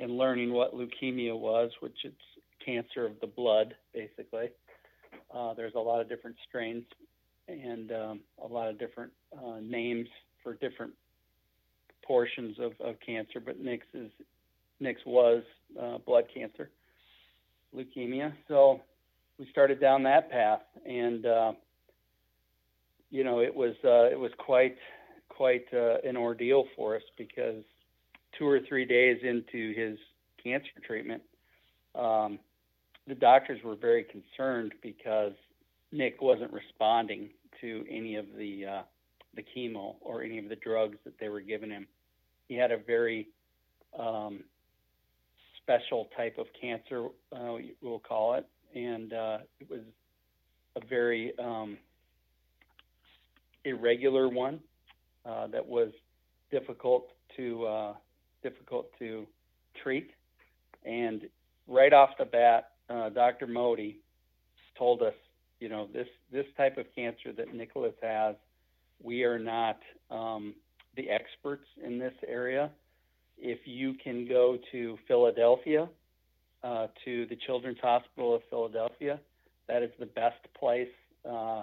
and 0.00 0.16
learning 0.16 0.52
what 0.52 0.74
leukemia 0.74 1.38
was, 1.38 1.70
which 1.80 1.96
it's 2.04 2.16
cancer 2.64 3.06
of 3.06 3.12
the 3.20 3.26
blood, 3.26 3.74
basically. 3.92 4.48
Uh, 5.32 5.54
there's 5.54 5.74
a 5.74 5.78
lot 5.80 6.00
of 6.00 6.08
different 6.08 6.36
strains 6.48 6.84
and 7.48 7.92
um, 7.92 8.20
a 8.42 8.46
lot 8.46 8.68
of 8.68 8.78
different 8.78 9.12
uh, 9.36 9.56
names 9.60 10.08
for 10.42 10.54
different 10.54 10.92
portions 12.10 12.58
of, 12.58 12.72
of 12.84 12.96
cancer, 13.06 13.38
but 13.38 13.60
Nick's 13.60 13.86
is 13.94 14.10
Nick's 14.80 15.00
was 15.06 15.44
uh, 15.80 15.98
blood 15.98 16.24
cancer, 16.34 16.68
leukemia. 17.72 18.32
So 18.48 18.80
we 19.38 19.46
started 19.52 19.80
down 19.80 20.02
that 20.02 20.28
path, 20.28 20.62
and 20.84 21.24
uh, 21.24 21.52
you 23.12 23.22
know 23.22 23.38
it 23.38 23.54
was 23.54 23.76
uh, 23.84 24.10
it 24.10 24.18
was 24.18 24.32
quite 24.38 24.76
quite 25.28 25.66
uh, 25.72 25.98
an 26.02 26.16
ordeal 26.16 26.64
for 26.74 26.96
us 26.96 27.02
because 27.16 27.62
two 28.36 28.48
or 28.48 28.58
three 28.68 28.84
days 28.84 29.18
into 29.22 29.72
his 29.74 29.96
cancer 30.42 30.80
treatment, 30.84 31.22
um, 31.94 32.40
the 33.06 33.14
doctors 33.14 33.62
were 33.62 33.76
very 33.76 34.02
concerned 34.02 34.72
because 34.82 35.34
Nick 35.92 36.20
wasn't 36.20 36.52
responding 36.52 37.30
to 37.60 37.84
any 37.88 38.16
of 38.16 38.26
the 38.36 38.66
uh, 38.66 38.82
the 39.36 39.44
chemo 39.56 39.94
or 40.00 40.24
any 40.24 40.40
of 40.40 40.48
the 40.48 40.56
drugs 40.56 40.98
that 41.04 41.14
they 41.20 41.28
were 41.28 41.40
giving 41.40 41.70
him. 41.70 41.86
He 42.50 42.56
had 42.56 42.72
a 42.72 42.78
very 42.78 43.28
um, 43.96 44.40
special 45.62 46.08
type 46.16 46.36
of 46.36 46.46
cancer, 46.60 47.06
uh, 47.32 47.58
we'll 47.80 48.00
call 48.00 48.34
it, 48.34 48.44
and 48.74 49.12
uh, 49.12 49.38
it 49.60 49.70
was 49.70 49.82
a 50.74 50.84
very 50.84 51.32
um, 51.38 51.78
irregular 53.64 54.28
one 54.28 54.58
uh, 55.24 55.46
that 55.46 55.64
was 55.64 55.92
difficult 56.50 57.10
to 57.36 57.66
uh, 57.66 57.94
difficult 58.42 58.90
to 58.98 59.28
treat. 59.80 60.10
And 60.84 61.28
right 61.68 61.92
off 61.92 62.10
the 62.18 62.24
bat, 62.24 62.70
uh, 62.88 63.10
Dr. 63.10 63.46
Modi 63.46 64.00
told 64.76 65.02
us, 65.02 65.14
you 65.60 65.68
know, 65.68 65.88
this 65.94 66.08
this 66.32 66.46
type 66.56 66.78
of 66.78 66.86
cancer 66.96 67.32
that 67.32 67.54
Nicholas 67.54 67.94
has, 68.02 68.34
we 69.00 69.22
are 69.22 69.38
not 69.38 69.78
um, 70.10 70.54
the 70.96 71.08
experts 71.08 71.64
in 71.84 71.98
this 71.98 72.14
area. 72.26 72.70
If 73.38 73.60
you 73.64 73.94
can 74.02 74.28
go 74.28 74.58
to 74.72 74.98
Philadelphia, 75.08 75.88
uh, 76.62 76.88
to 77.04 77.26
the 77.26 77.36
Children's 77.46 77.78
Hospital 77.80 78.34
of 78.34 78.42
Philadelphia, 78.50 79.18
that 79.66 79.82
is 79.82 79.90
the 79.98 80.06
best 80.06 80.40
place 80.58 80.88
uh, 81.28 81.62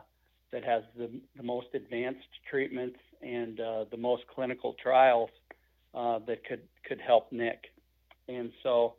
that 0.52 0.64
has 0.64 0.84
the, 0.98 1.10
the, 1.36 1.44
most 1.44 1.68
advanced 1.74 2.28
treatments 2.50 2.98
and 3.22 3.60
uh, 3.60 3.86
the 3.92 3.98
most 3.98 4.24
clinical 4.34 4.76
trials 4.82 5.30
uh, 5.94 6.20
that 6.26 6.44
could 6.46 6.62
could 6.88 7.00
help 7.00 7.32
Nick. 7.32 7.66
And 8.28 8.52
so 8.64 8.96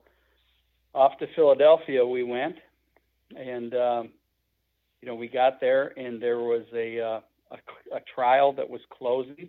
off 0.95 1.19
to 1.19 1.27
Philadelphia 1.35 2.07
we 2.07 2.23
went, 2.23 2.57
and 3.37 3.75
um, 3.75 4.11
you 5.01 5.09
know 5.09 5.15
we 5.15 5.29
got 5.29 5.61
there, 5.61 5.99
and 5.99 6.21
there 6.21 6.39
was 6.41 6.65
a, 6.75 7.01
uh, 7.01 7.21
a, 7.51 7.97
a 7.97 8.01
trial 8.15 8.53
that 8.53 8.69
was 8.69 8.81
closing. 8.91 9.49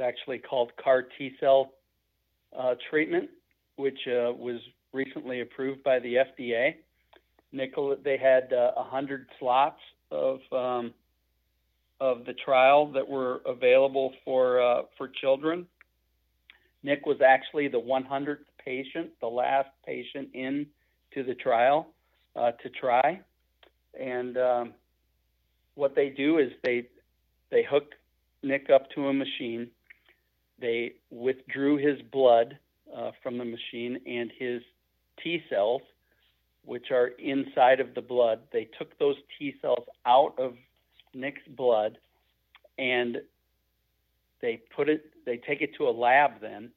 It's 0.00 0.18
actually 0.18 0.38
called 0.38 0.72
CAR 0.82 1.02
T 1.18 1.32
cell 1.40 1.72
uh, 2.58 2.74
treatment, 2.88 3.28
which 3.76 3.98
uh, 4.06 4.32
was 4.32 4.58
recently 4.94 5.42
approved 5.42 5.82
by 5.82 5.98
the 5.98 6.14
FDA. 6.14 6.76
Nickel, 7.52 7.96
they 8.02 8.16
had 8.16 8.50
uh, 8.52 8.72
100 8.76 9.26
slots 9.38 9.80
of 10.10 10.38
um, 10.52 10.94
of 12.00 12.24
the 12.24 12.32
trial 12.42 12.90
that 12.92 13.06
were 13.06 13.42
available 13.44 14.14
for 14.24 14.62
uh, 14.62 14.82
for 14.96 15.08
children. 15.20 15.66
Nick 16.82 17.04
was 17.04 17.18
actually 17.20 17.68
the 17.68 17.80
100th 17.80 18.38
patient, 18.64 19.10
the 19.20 19.26
last 19.26 19.68
patient 19.84 20.28
in 20.32 20.66
to 21.12 21.22
the 21.22 21.34
trial 21.34 21.88
uh, 22.36 22.52
to 22.62 22.70
try. 22.70 23.20
And 24.00 24.38
um, 24.38 24.72
what 25.74 25.94
they 25.94 26.08
do 26.08 26.38
is 26.38 26.50
they 26.64 26.86
they 27.50 27.64
hook 27.70 27.92
Nick 28.42 28.70
up 28.70 28.90
to 28.94 29.08
a 29.08 29.12
machine. 29.12 29.68
They 30.60 30.92
withdrew 31.10 31.76
his 31.76 32.00
blood 32.12 32.58
uh, 32.94 33.12
from 33.22 33.38
the 33.38 33.44
machine 33.44 34.00
and 34.06 34.30
his 34.38 34.62
T 35.22 35.42
cells, 35.48 35.82
which 36.64 36.90
are 36.90 37.08
inside 37.18 37.80
of 37.80 37.94
the 37.94 38.02
blood. 38.02 38.40
They 38.52 38.68
took 38.78 38.98
those 38.98 39.16
T 39.38 39.54
cells 39.62 39.86
out 40.06 40.34
of 40.38 40.54
Nick's 41.14 41.46
blood 41.56 41.98
and 42.78 43.18
they 44.40 44.60
put 44.74 44.88
it 44.88 45.04
they 45.26 45.36
take 45.36 45.60
it 45.60 45.70
to 45.76 45.88
a 45.88 45.90
lab 45.90 46.40
then 46.40 46.70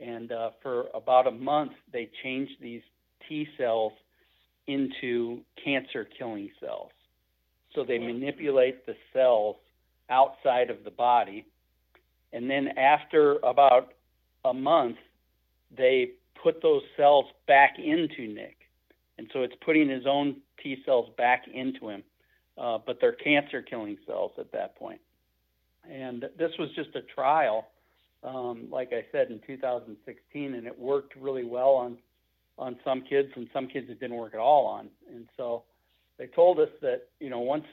and 0.00 0.32
uh, 0.32 0.50
for 0.62 0.86
about 0.94 1.26
a 1.26 1.30
month 1.30 1.72
they 1.92 2.10
change 2.22 2.50
these 2.60 2.82
T 3.28 3.48
cells 3.56 3.92
into 4.66 5.40
cancer 5.62 6.06
killing 6.18 6.50
cells. 6.60 6.90
So 7.74 7.84
they 7.84 7.98
manipulate 7.98 8.86
the 8.86 8.96
cells 9.12 9.56
outside 10.10 10.70
of 10.70 10.84
the 10.84 10.90
body. 10.90 11.46
And 12.36 12.50
then 12.50 12.68
after 12.76 13.38
about 13.42 13.94
a 14.44 14.52
month, 14.52 14.98
they 15.74 16.10
put 16.42 16.60
those 16.60 16.82
cells 16.94 17.24
back 17.48 17.78
into 17.78 18.28
Nick. 18.28 18.58
And 19.16 19.30
so 19.32 19.42
it's 19.42 19.54
putting 19.64 19.88
his 19.88 20.04
own 20.06 20.36
T 20.62 20.76
cells 20.84 21.08
back 21.16 21.44
into 21.52 21.88
him, 21.88 22.02
uh, 22.58 22.76
but 22.84 22.98
they're 23.00 23.12
cancer 23.12 23.62
killing 23.62 23.96
cells 24.06 24.32
at 24.38 24.52
that 24.52 24.76
point. 24.76 25.00
And 25.90 26.26
this 26.38 26.50
was 26.58 26.68
just 26.76 26.94
a 26.94 27.00
trial, 27.00 27.68
um, 28.22 28.68
like 28.70 28.92
I 28.92 29.06
said, 29.12 29.30
in 29.30 29.40
2016, 29.46 30.54
and 30.54 30.66
it 30.66 30.78
worked 30.78 31.16
really 31.16 31.44
well 31.44 31.70
on 31.70 31.96
on 32.58 32.76
some 32.84 33.02
kids, 33.02 33.28
and 33.36 33.48
some 33.52 33.66
kids 33.66 33.88
it 33.88 34.00
didn't 34.00 34.16
work 34.16 34.34
at 34.34 34.40
all 34.40 34.66
on. 34.66 34.88
And 35.10 35.26
so 35.38 35.62
they 36.18 36.26
told 36.26 36.58
us 36.58 36.70
that 36.82 37.08
you 37.18 37.30
know 37.30 37.40
once 37.40 37.64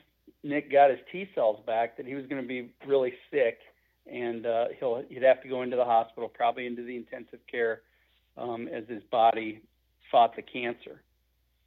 Nick 0.42 0.72
got 0.72 0.88
his 0.88 1.00
T 1.12 1.28
cells 1.34 1.60
back, 1.66 1.98
that 1.98 2.06
he 2.06 2.14
was 2.14 2.24
going 2.26 2.40
to 2.40 2.48
be 2.48 2.70
really 2.86 3.12
sick, 3.30 3.58
and 4.10 4.46
uh, 4.46 4.66
he'll 4.78 5.02
he'd 5.08 5.22
have 5.22 5.42
to 5.42 5.48
go 5.48 5.62
into 5.62 5.76
the 5.76 5.84
hospital, 5.84 6.28
probably 6.28 6.66
into 6.66 6.82
the 6.82 6.96
intensive 6.96 7.40
care, 7.50 7.82
um, 8.36 8.68
as 8.68 8.84
his 8.88 9.02
body 9.10 9.62
fought 10.10 10.36
the 10.36 10.42
cancer. 10.42 11.02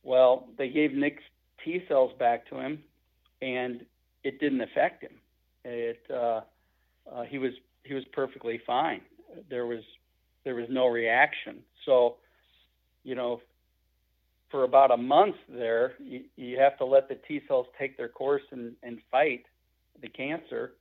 Well, 0.04 0.48
they 0.58 0.70
gave 0.70 0.94
Nick's 0.94 1.24
T 1.64 1.84
cells 1.88 2.12
back 2.20 2.48
to 2.50 2.60
him, 2.60 2.84
and 3.42 3.86
it 4.24 4.40
didn't 4.40 4.62
affect 4.62 5.04
him. 5.04 5.14
It 5.66 6.02
uh, 6.10 6.42
uh, 7.12 7.24
he 7.28 7.38
was 7.38 7.52
he 7.84 7.94
was 7.94 8.04
perfectly 8.14 8.60
fine. 8.66 9.02
There 9.50 9.66
was 9.66 9.82
there 10.44 10.56
was 10.56 10.68
no 10.70 10.88
reaction. 10.88 11.58
So, 11.86 12.16
you 13.04 13.16
know, 13.16 13.42
for 14.50 14.64
about 14.64 14.92
a 14.92 14.98
month 14.98 15.36
there, 15.50 15.94
you, 16.00 16.24
you 16.38 16.58
have 16.60 16.78
to 16.78 16.86
let 16.86 17.10
the 17.10 17.16
T 17.28 17.42
cells 17.48 17.68
take 17.78 17.98
their 17.98 18.08
course 18.08 18.44
and, 18.52 18.74
and 18.82 19.00
fight 19.12 19.44
the 20.02 20.08
cancer. 20.08 20.74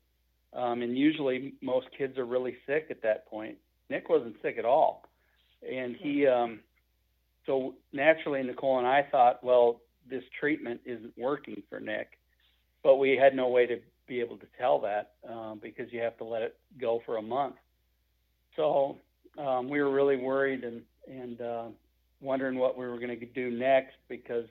Um, 0.57 0.83
and 0.83 0.97
usually, 0.97 1.55
most 1.61 1.87
kids 1.97 2.17
are 2.19 2.25
really 2.25 2.57
sick 2.67 2.87
at 2.91 3.03
that 3.03 3.29
point. 3.29 3.57
Nick 3.91 4.09
wasn't 4.09 4.37
sick 4.43 4.57
at 4.59 4.65
all, 4.65 5.05
and 5.69 5.95
he. 5.97 6.27
Um, 6.27 6.61
so 7.45 7.75
naturally, 7.93 8.43
Nicole 8.43 8.79
and 8.79 8.87
I 8.87 9.07
thought, 9.11 9.45
well, 9.45 9.81
this 10.11 10.25
treatment 10.41 10.81
isn't 10.85 11.13
working 11.17 11.63
for 11.71 11.79
Nick, 11.79 12.19
but 12.83 12.97
we 12.97 13.17
had 13.17 13.37
no 13.37 13.49
way 13.49 13.67
to 13.67 13.77
be 14.09 14.21
able 14.21 14.37
to 14.39 14.47
tell 14.59 14.81
that 14.81 15.13
um, 15.29 15.61
because 15.63 15.93
you 15.93 16.01
have 16.01 16.17
to 16.19 16.25
let 16.25 16.43
it 16.43 16.57
go 16.81 17.03
for 17.07 17.17
a 17.19 17.23
month. 17.23 17.57
So 18.57 18.97
um, 19.39 19.69
we 19.69 19.81
were 19.81 19.91
really 19.91 20.17
worried 20.17 20.65
and 20.65 20.83
and 21.09 21.41
uh, 21.41 21.65
wondering 22.21 22.59
what 22.59 22.77
we 22.77 22.87
were 22.87 22.99
going 22.99 23.19
to 23.19 23.27
do 23.27 23.51
next 23.51 23.97
because 24.09 24.47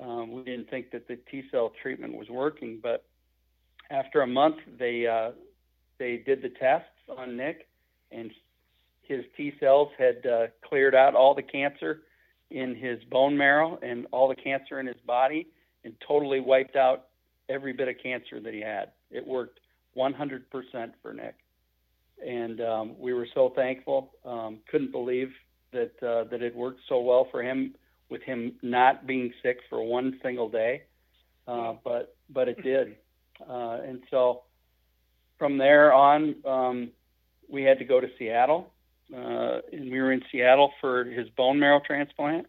um, 0.00 0.32
we 0.32 0.42
didn't 0.44 0.70
think 0.70 0.90
that 0.90 1.06
the 1.06 1.16
T 1.30 1.44
cell 1.50 1.72
treatment 1.82 2.16
was 2.16 2.28
working. 2.28 2.80
But 2.82 3.04
after 3.90 4.22
a 4.22 4.26
month, 4.26 4.56
they 4.78 5.06
uh, 5.06 5.32
they 5.98 6.16
did 6.18 6.42
the 6.42 6.48
tests 6.48 6.88
on 7.16 7.36
Nick, 7.36 7.68
and 8.10 8.30
his 9.02 9.24
T 9.36 9.52
cells 9.60 9.88
had 9.98 10.26
uh, 10.26 10.46
cleared 10.66 10.94
out 10.94 11.14
all 11.14 11.34
the 11.34 11.42
cancer 11.42 12.02
in 12.50 12.74
his 12.74 13.02
bone 13.04 13.36
marrow 13.36 13.78
and 13.82 14.06
all 14.12 14.28
the 14.28 14.34
cancer 14.34 14.80
in 14.80 14.86
his 14.86 15.00
body, 15.06 15.48
and 15.84 15.94
totally 16.06 16.40
wiped 16.40 16.76
out 16.76 17.06
every 17.48 17.72
bit 17.72 17.88
of 17.88 17.96
cancer 18.02 18.40
that 18.40 18.54
he 18.54 18.60
had. 18.60 18.92
It 19.10 19.26
worked 19.26 19.60
100% 19.96 20.42
for 21.02 21.12
Nick, 21.12 21.34
and 22.24 22.60
um, 22.60 22.94
we 22.98 23.12
were 23.12 23.26
so 23.34 23.52
thankful. 23.54 24.12
Um, 24.24 24.58
couldn't 24.70 24.92
believe 24.92 25.32
that 25.72 25.92
uh, 26.02 26.24
that 26.30 26.42
it 26.42 26.54
worked 26.54 26.80
so 26.88 27.00
well 27.00 27.26
for 27.30 27.42
him 27.42 27.74
with 28.08 28.22
him 28.22 28.52
not 28.62 29.06
being 29.06 29.32
sick 29.42 29.58
for 29.68 29.82
one 29.82 30.18
single 30.22 30.48
day, 30.48 30.82
uh, 31.46 31.74
but 31.84 32.16
but 32.28 32.48
it 32.48 32.62
did, 32.62 32.96
uh, 33.48 33.78
and 33.86 34.02
so 34.10 34.42
from 35.38 35.58
there 35.58 35.92
on, 35.92 36.36
um, 36.46 36.90
we 37.48 37.62
had 37.62 37.78
to 37.78 37.84
go 37.84 38.00
to 38.00 38.08
Seattle, 38.18 38.72
uh, 39.12 39.60
and 39.72 39.90
we 39.90 40.00
were 40.00 40.12
in 40.12 40.22
Seattle 40.30 40.72
for 40.80 41.04
his 41.04 41.28
bone 41.30 41.58
marrow 41.58 41.80
transplant. 41.84 42.46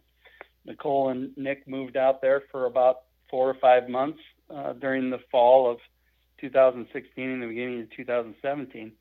Nicole 0.64 1.08
and 1.08 1.36
Nick 1.36 1.66
moved 1.66 1.96
out 1.96 2.20
there 2.20 2.42
for 2.52 2.66
about 2.66 3.02
four 3.30 3.48
or 3.48 3.54
five 3.54 3.88
months 3.88 4.20
uh, 4.54 4.74
during 4.74 5.10
the 5.10 5.18
fall 5.30 5.70
of 5.70 5.78
2016 6.40 7.28
and 7.28 7.42
the 7.42 7.46
beginning 7.46 7.80
of 7.80 7.90
2017, 7.96 8.92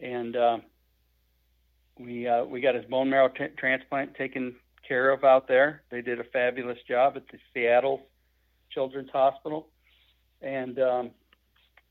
and 0.00 0.36
uh, 0.36 0.58
we 1.98 2.26
uh, 2.26 2.44
we 2.44 2.60
got 2.60 2.74
his 2.74 2.84
bone 2.86 3.10
marrow 3.10 3.28
t- 3.28 3.46
transplant 3.56 4.14
taken 4.14 4.54
care 4.86 5.10
of 5.10 5.24
out 5.24 5.48
there. 5.48 5.82
They 5.90 6.02
did 6.02 6.20
a 6.20 6.24
fabulous 6.24 6.78
job 6.86 7.14
at 7.16 7.24
the 7.28 7.38
Seattle 7.52 8.02
Children's 8.70 9.10
Hospital, 9.10 9.68
and 10.42 10.78
um, 10.78 11.10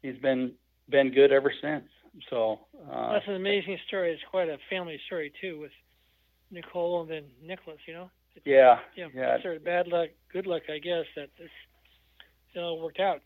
he's 0.04 0.18
been 0.18 0.52
been 0.90 1.12
good 1.12 1.32
ever 1.32 1.52
since. 1.62 1.86
So 2.30 2.60
uh, 2.92 3.14
that's 3.14 3.28
an 3.28 3.36
amazing 3.36 3.80
story. 3.88 4.12
It's 4.12 4.22
quite 4.30 4.50
a 4.50 4.58
family 4.70 5.00
story 5.08 5.34
too, 5.42 5.60
with 5.60 5.72
Nicole 6.52 7.02
and 7.02 7.10
then 7.10 7.24
Nicholas. 7.42 7.80
You 7.88 7.96
know. 7.96 8.12
It's, 8.36 8.46
yeah. 8.46 8.80
Yeah. 8.96 9.08
yeah. 9.16 9.42
Sort 9.42 9.58
of 9.58 9.66
bad 9.66 9.88
luck, 9.88 10.10
good 10.32 10.46
luck, 10.46 10.64
I 10.70 10.78
guess 10.78 11.06
that 11.16 11.30
this 11.40 11.50
you 12.54 12.62
know 12.62 12.76
worked 12.76 13.00
out. 13.00 13.22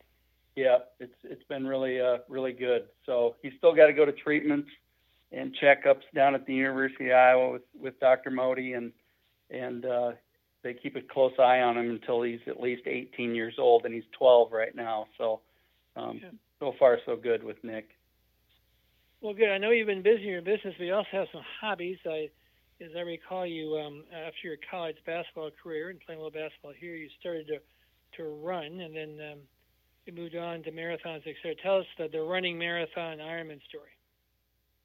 Yeah, 0.56 0.78
it's 0.98 1.14
it's 1.22 1.44
been 1.44 1.66
really 1.66 2.00
uh 2.00 2.18
really 2.28 2.52
good. 2.52 2.84
So 3.04 3.36
he's 3.42 3.52
still 3.58 3.74
got 3.74 3.86
to 3.86 3.92
go 3.92 4.06
to 4.06 4.12
treatments 4.12 4.68
and 5.30 5.54
checkups 5.62 6.02
down 6.14 6.34
at 6.34 6.46
the 6.46 6.54
University 6.54 7.10
of 7.10 7.16
Iowa 7.16 7.52
with, 7.52 7.62
with 7.78 8.00
Dr. 8.00 8.30
Modi, 8.30 8.72
and 8.72 8.92
and 9.50 9.84
uh, 9.84 10.12
they 10.62 10.74
keep 10.74 10.96
a 10.96 11.02
close 11.02 11.32
eye 11.38 11.60
on 11.60 11.76
him 11.76 11.90
until 11.90 12.22
he's 12.22 12.40
at 12.46 12.60
least 12.60 12.82
18 12.86 13.34
years 13.34 13.54
old, 13.58 13.84
and 13.84 13.94
he's 13.94 14.04
12 14.18 14.52
right 14.52 14.74
now. 14.74 15.06
So 15.16 15.40
um, 15.96 16.20
yeah. 16.22 16.30
So 16.60 16.72
far 16.78 16.98
so 17.06 17.16
good 17.16 17.42
with 17.42 17.62
Nick. 17.62 17.90
Well, 19.20 19.34
good. 19.34 19.50
I 19.50 19.58
know 19.58 19.70
you've 19.70 19.86
been 19.86 20.02
busy 20.02 20.22
in 20.22 20.28
your 20.28 20.42
business, 20.42 20.74
but 20.78 20.84
you 20.84 20.94
also 20.94 21.08
have 21.12 21.26
some 21.32 21.42
hobbies. 21.60 21.98
I, 22.06 22.30
as 22.80 22.90
I 22.96 23.00
recall, 23.00 23.46
you 23.46 23.76
um, 23.76 24.04
after 24.12 24.38
your 24.44 24.56
college 24.70 24.96
basketball 25.04 25.50
career 25.60 25.90
and 25.90 25.98
playing 26.00 26.20
a 26.20 26.24
little 26.24 26.40
basketball 26.40 26.72
here, 26.78 26.94
you 26.94 27.08
started 27.20 27.46
to 27.48 27.58
to 28.16 28.24
run, 28.24 28.80
and 28.80 28.94
then 28.94 29.18
um, 29.32 29.38
you 30.06 30.12
moved 30.12 30.36
on 30.36 30.62
to 30.62 30.72
marathons, 30.72 31.26
etc. 31.26 31.54
Tell 31.62 31.78
us 31.78 31.86
the, 31.98 32.08
the 32.08 32.22
running 32.22 32.58
marathon 32.58 33.18
Ironman 33.18 33.60
story. 33.68 33.90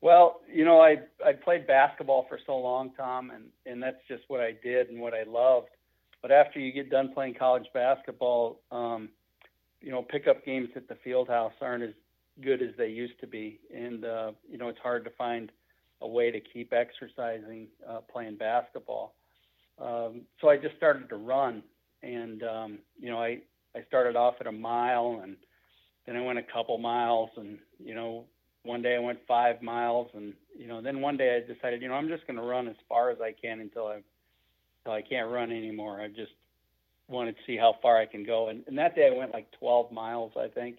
Well, 0.02 0.42
you 0.52 0.66
know, 0.66 0.82
I 0.82 0.98
I 1.26 1.34
played 1.34 1.68
basketball 1.68 2.26
for 2.28 2.40
so 2.46 2.58
long, 2.58 2.92
Tom, 2.98 3.30
and 3.30 3.46
and 3.66 3.82
that's 3.82 4.02
just 4.08 4.24
what 4.28 4.42
I 4.42 4.54
did 4.64 4.90
and 4.90 5.00
what 5.00 5.14
I 5.14 5.24
loved. 5.24 5.70
But 6.22 6.32
after 6.32 6.60
you 6.60 6.72
get 6.72 6.90
done 6.90 7.14
playing 7.14 7.36
college 7.36 7.68
basketball, 7.74 8.62
um, 8.72 9.10
you 9.84 9.92
know, 9.92 10.02
pickup 10.02 10.46
games 10.46 10.70
at 10.76 10.88
the 10.88 10.96
field 11.04 11.28
house 11.28 11.54
aren't 11.62 11.84
as 11.84 11.94
good 12.42 12.62
as 12.62 12.70
they 12.78 12.88
used 12.88 13.20
to 13.20 13.28
be, 13.28 13.60
and 13.76 14.06
uh, 14.06 14.32
you 14.50 14.58
know, 14.58 14.70
it's 14.70 14.80
hard 14.80 15.04
to 15.04 15.12
find 15.12 15.52
a 16.02 16.08
way 16.08 16.32
to 16.32 16.40
keep 16.40 16.74
exercising 16.74 17.68
uh, 17.88 18.00
playing 18.12 18.38
basketball. 18.38 19.14
Um, 19.80 20.22
so 20.40 20.50
I 20.50 20.58
just 20.58 20.76
started 20.78 21.10
to 21.10 21.18
run, 21.18 21.62
and 22.02 22.42
um, 22.44 22.80
you 23.00 23.10
know, 23.10 23.22
I 23.22 23.40
I 23.76 23.84
started 23.88 24.16
off 24.16 24.36
at 24.40 24.48
a 24.48 24.52
mile, 24.52 25.20
and 25.22 25.36
then 26.08 26.16
I 26.16 26.22
went 26.22 26.40
a 26.40 26.44
couple 26.44 26.78
miles, 26.78 27.30
and 27.36 27.60
you 27.84 27.94
know, 27.94 28.24
one 28.64 28.82
day 28.82 28.96
I 28.96 29.00
went 29.00 29.20
five 29.28 29.62
miles, 29.62 30.08
and 30.16 30.34
you 30.58 30.68
know, 30.68 30.82
then 30.82 31.02
one 31.02 31.18
day 31.18 31.36
I 31.36 31.54
decided, 31.54 31.82
you 31.82 31.90
know, 31.90 31.96
I'm 31.96 32.08
just 32.08 32.26
going 32.26 32.38
to 32.38 32.44
run 32.44 32.68
as 32.70 32.76
far 32.88 33.12
as 33.12 33.18
I 33.22 33.34
can 33.34 33.60
until 33.60 33.88
I 33.88 34.00
until 34.86 34.94
I 34.94 35.02
can't 35.02 35.30
run 35.30 35.52
anymore. 35.52 36.02
I 36.02 36.08
just 36.08 36.32
wanted 37.08 37.36
to 37.36 37.42
see 37.46 37.58
how 37.58 37.76
far 37.82 37.98
I 37.98 38.06
can 38.06 38.26
go, 38.26 38.50
and, 38.50 38.64
and 38.68 38.78
that 38.78 38.96
day 38.96 39.10
I 39.12 39.18
went 39.18 39.34
like 39.34 39.52
12 39.60 39.92
miles, 39.92 40.34
I 40.38 40.48
think, 40.48 40.78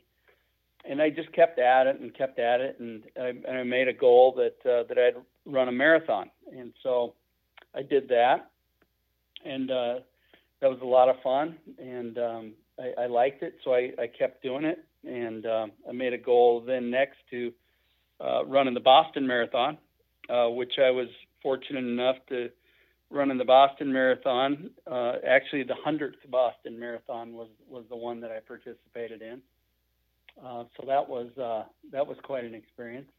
and 0.84 1.00
I 1.00 1.10
just 1.10 1.32
kept 1.32 1.58
at 1.58 1.87
it 1.87 2.00
and 2.00 2.14
kept 2.14 2.38
at 2.38 2.60
it, 2.60 2.76
and 2.78 3.04
I, 3.20 3.28
and 3.28 3.58
I 3.58 3.62
made 3.62 3.88
a 3.88 3.92
goal 3.92 4.34
that 4.37 4.70
uh, 4.70 4.84
that 4.88 4.98
I'd 4.98 5.14
run 5.46 5.68
a 5.68 5.72
marathon, 5.72 6.30
and 6.56 6.72
so 6.82 7.14
I 7.74 7.82
did 7.82 8.08
that, 8.08 8.50
and 9.44 9.70
uh, 9.70 9.94
that 10.60 10.70
was 10.70 10.80
a 10.82 10.87
lot 10.87 11.08
of 11.08 11.16
fun, 11.22 11.56
and 11.78 12.18
um, 12.18 12.52
I, 12.78 13.02
I 13.02 13.06
liked 13.06 13.42
it, 13.42 13.56
so 13.64 13.74
I, 13.74 13.92
I 13.98 14.06
kept 14.06 14.42
doing 14.42 14.64
it, 14.64 14.84
and 15.06 15.46
uh, 15.46 15.66
I 15.88 15.92
made 15.92 16.12
a 16.12 16.18
goal 16.18 16.60
then 16.60 16.90
next 16.90 17.18
to 17.30 17.52
uh, 18.20 18.44
running 18.46 18.74
the 18.74 18.80
Boston 18.80 19.26
Marathon, 19.26 19.78
uh, 20.28 20.48
which 20.48 20.74
I 20.78 20.90
was 20.90 21.08
fortunate 21.42 21.84
enough 21.84 22.16
to 22.28 22.50
run 23.14 23.31
in 23.31 23.38
the 23.38 23.44
Boston 23.44 23.92
Marathon. 23.92 24.70
Uh, 24.90 25.14
actually, 25.27 25.62
the 25.62 25.74
hundredth 25.85 26.18
Boston 26.31 26.79
Marathon 26.79 27.33
was 27.33 27.48
was 27.68 27.85
the 27.88 27.96
one 27.96 28.20
that 28.20 28.31
I 28.31 28.40
participated 28.40 29.22
in. 29.22 29.40
Uh, 30.44 30.64
so 30.77 30.87
that 30.87 31.09
was 31.09 31.29
uh, 31.38 31.64
that 31.92 32.07
was 32.07 32.16
quite 32.22 32.44
an 32.44 32.55
experience. 32.55 33.11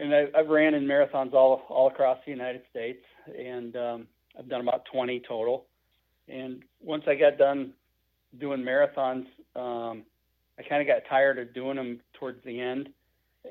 And 0.00 0.14
I, 0.14 0.26
I've 0.36 0.48
ran 0.48 0.74
in 0.74 0.84
marathons 0.84 1.32
all 1.32 1.62
all 1.68 1.88
across 1.88 2.18
the 2.24 2.32
United 2.32 2.62
States, 2.70 3.04
and 3.26 3.76
um, 3.76 4.06
I've 4.38 4.48
done 4.48 4.60
about 4.60 4.84
20 4.92 5.22
total. 5.26 5.66
And 6.28 6.62
once 6.82 7.04
I 7.06 7.14
got 7.14 7.38
done 7.38 7.72
doing 8.38 8.60
marathons, 8.60 9.26
um, 9.56 10.04
I 10.58 10.62
kind 10.68 10.82
of 10.82 10.86
got 10.86 11.08
tired 11.08 11.38
of 11.38 11.54
doing 11.54 11.76
them 11.76 12.00
towards 12.18 12.44
the 12.44 12.60
end 12.60 12.90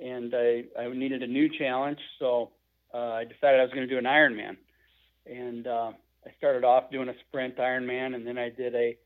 and 0.02 0.34
I, 0.36 0.64
I 0.80 0.88
needed 0.90 1.24
a 1.24 1.28
new 1.28 1.50
challenge, 1.58 2.00
so 2.20 2.52
uh, 2.94 2.98
I 2.98 3.24
decided 3.24 3.60
I 3.60 3.64
was 3.64 3.72
going 3.74 3.88
to 3.88 3.94
do 3.94 3.98
an 3.98 4.06
Ironman. 4.06 4.58
And 5.30 5.68
uh, 5.68 5.92
I 6.26 6.32
started 6.38 6.64
off 6.64 6.92
doing 6.92 7.10
a 7.10 7.14
sprint 7.28 7.58
Ironman, 7.58 8.16
and 8.16 8.26
then 8.26 8.38
I 8.38 8.50
did 8.50 8.76
a 8.76 8.98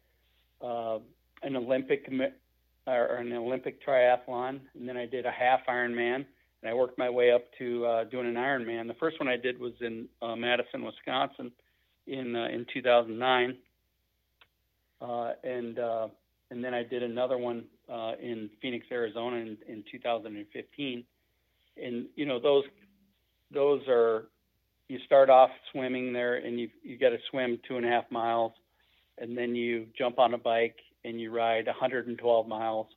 uh, 0.63 0.99
an 1.43 1.55
Olympic 1.55 2.07
or 2.87 3.15
an 3.15 3.33
Olympic 3.33 3.85
triathlon, 3.85 4.59
and 4.75 4.87
then 4.87 4.97
I 4.97 5.05
did 5.05 5.25
a 5.25 5.31
half 5.31 5.61
Ironman, 5.67 6.25
and 6.61 6.69
I 6.69 6.73
worked 6.73 6.97
my 6.97 7.09
way 7.09 7.31
up 7.31 7.43
to 7.57 7.85
uh, 7.85 8.03
doing 8.05 8.27
an 8.27 8.35
Ironman. 8.35 8.87
The 8.87 8.95
first 8.95 9.19
one 9.19 9.27
I 9.27 9.37
did 9.37 9.59
was 9.59 9.73
in 9.81 10.07
uh, 10.21 10.35
Madison, 10.35 10.83
Wisconsin, 10.83 11.51
in 12.07 12.35
uh, 12.35 12.47
in 12.47 12.65
2009, 12.73 13.57
uh, 15.01 15.31
and 15.43 15.79
uh, 15.79 16.07
and 16.49 16.63
then 16.63 16.73
I 16.73 16.83
did 16.83 17.03
another 17.03 17.37
one 17.37 17.65
uh, 17.91 18.13
in 18.21 18.49
Phoenix, 18.61 18.85
Arizona, 18.91 19.37
in, 19.37 19.57
in 19.67 19.83
2015. 19.91 21.03
And 21.81 22.05
you 22.15 22.25
know 22.25 22.39
those 22.39 22.65
those 23.53 23.81
are 23.87 24.25
you 24.91 24.99
start 25.05 25.29
off 25.29 25.49
swimming 25.71 26.11
there, 26.11 26.35
and 26.35 26.59
you 26.59 26.69
you 26.83 26.97
got 26.97 27.11
to 27.11 27.17
swim 27.29 27.57
two 27.65 27.77
and 27.77 27.85
a 27.85 27.89
half 27.89 28.11
miles, 28.11 28.51
and 29.17 29.37
then 29.37 29.55
you 29.55 29.87
jump 29.97 30.19
on 30.19 30.33
a 30.33 30.37
bike 30.37 30.75
and 31.05 31.19
you 31.19 31.31
ride 31.31 31.65
112 31.65 32.47
miles, 32.47 32.87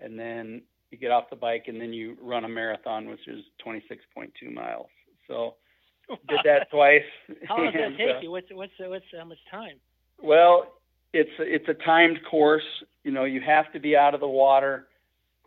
and 0.00 0.18
then 0.18 0.62
you 0.90 0.96
get 0.96 1.10
off 1.10 1.28
the 1.28 1.36
bike 1.36 1.64
and 1.68 1.78
then 1.78 1.92
you 1.92 2.16
run 2.22 2.44
a 2.44 2.48
marathon, 2.48 3.08
which 3.08 3.28
is 3.28 3.44
26.2 3.64 4.52
miles. 4.52 4.86
So 5.28 5.56
did 6.08 6.40
that 6.44 6.68
twice. 6.72 7.02
How 7.46 7.58
long 7.58 7.66
does 7.66 7.74
that 7.74 7.98
take 7.98 8.16
uh, 8.16 8.20
you? 8.22 8.30
What's 8.30 8.48
what's 8.50 8.72
what's 8.80 9.04
how 9.16 9.26
much 9.26 9.38
time? 9.50 9.76
Well, 10.22 10.72
it's 11.12 11.30
it's 11.40 11.68
a 11.68 11.74
timed 11.74 12.20
course. 12.30 12.64
You 13.02 13.12
know, 13.12 13.24
you 13.24 13.42
have 13.42 13.70
to 13.74 13.80
be 13.80 13.94
out 13.96 14.14
of 14.14 14.20
the 14.20 14.28
water 14.28 14.86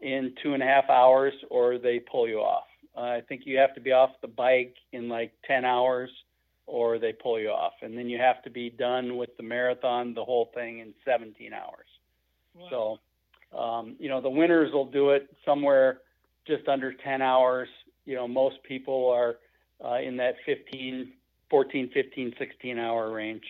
in 0.04 0.34
two 0.44 0.54
and 0.54 0.62
a 0.62 0.66
half 0.68 0.92
hours, 0.92 1.34
or 1.50 1.80
they 1.80 2.00
pull 2.00 2.28
you 2.28 2.38
off. 2.38 2.67
Uh, 2.98 3.02
I 3.02 3.22
think 3.30 3.44
you 3.46 3.58
have 3.58 3.76
to 3.76 3.82
be 3.82 3.92
off 3.92 4.10
the 4.22 4.28
bike 4.28 4.76
in 4.92 5.08
like 5.08 5.32
ten 5.46 5.64
hours, 5.66 6.10
or 6.68 7.00
they 7.00 7.14
pull 7.14 7.40
you 7.40 7.50
off. 7.50 7.74
And 7.82 7.98
then 7.98 8.10
you 8.10 8.18
have 8.18 8.44
to 8.44 8.50
be 8.50 8.70
done 8.70 9.18
with 9.18 9.36
the 9.38 9.44
marathon, 9.44 10.14
the 10.14 10.24
whole 10.24 10.52
thing, 10.54 10.80
in 10.80 10.94
17 11.06 11.54
hours. 11.54 11.88
Wow. 12.54 13.00
So, 13.54 13.58
um, 13.58 13.96
you 14.00 14.10
know, 14.10 14.20
the 14.20 14.30
winners 14.30 14.74
will 14.74 14.90
do 14.90 15.12
it 15.12 15.34
somewhere 15.46 16.02
just 16.46 16.68
under 16.68 16.94
10 16.94 17.22
hours. 17.22 17.70
You 18.06 18.16
know, 18.16 18.28
most 18.28 18.62
people 18.64 19.10
are 19.10 19.38
uh, 19.84 20.00
in 20.00 20.18
that 20.18 20.36
15, 20.46 21.14
14, 21.50 21.90
15, 21.94 22.34
16 22.38 22.80
hour 22.80 23.12
range. 23.12 23.46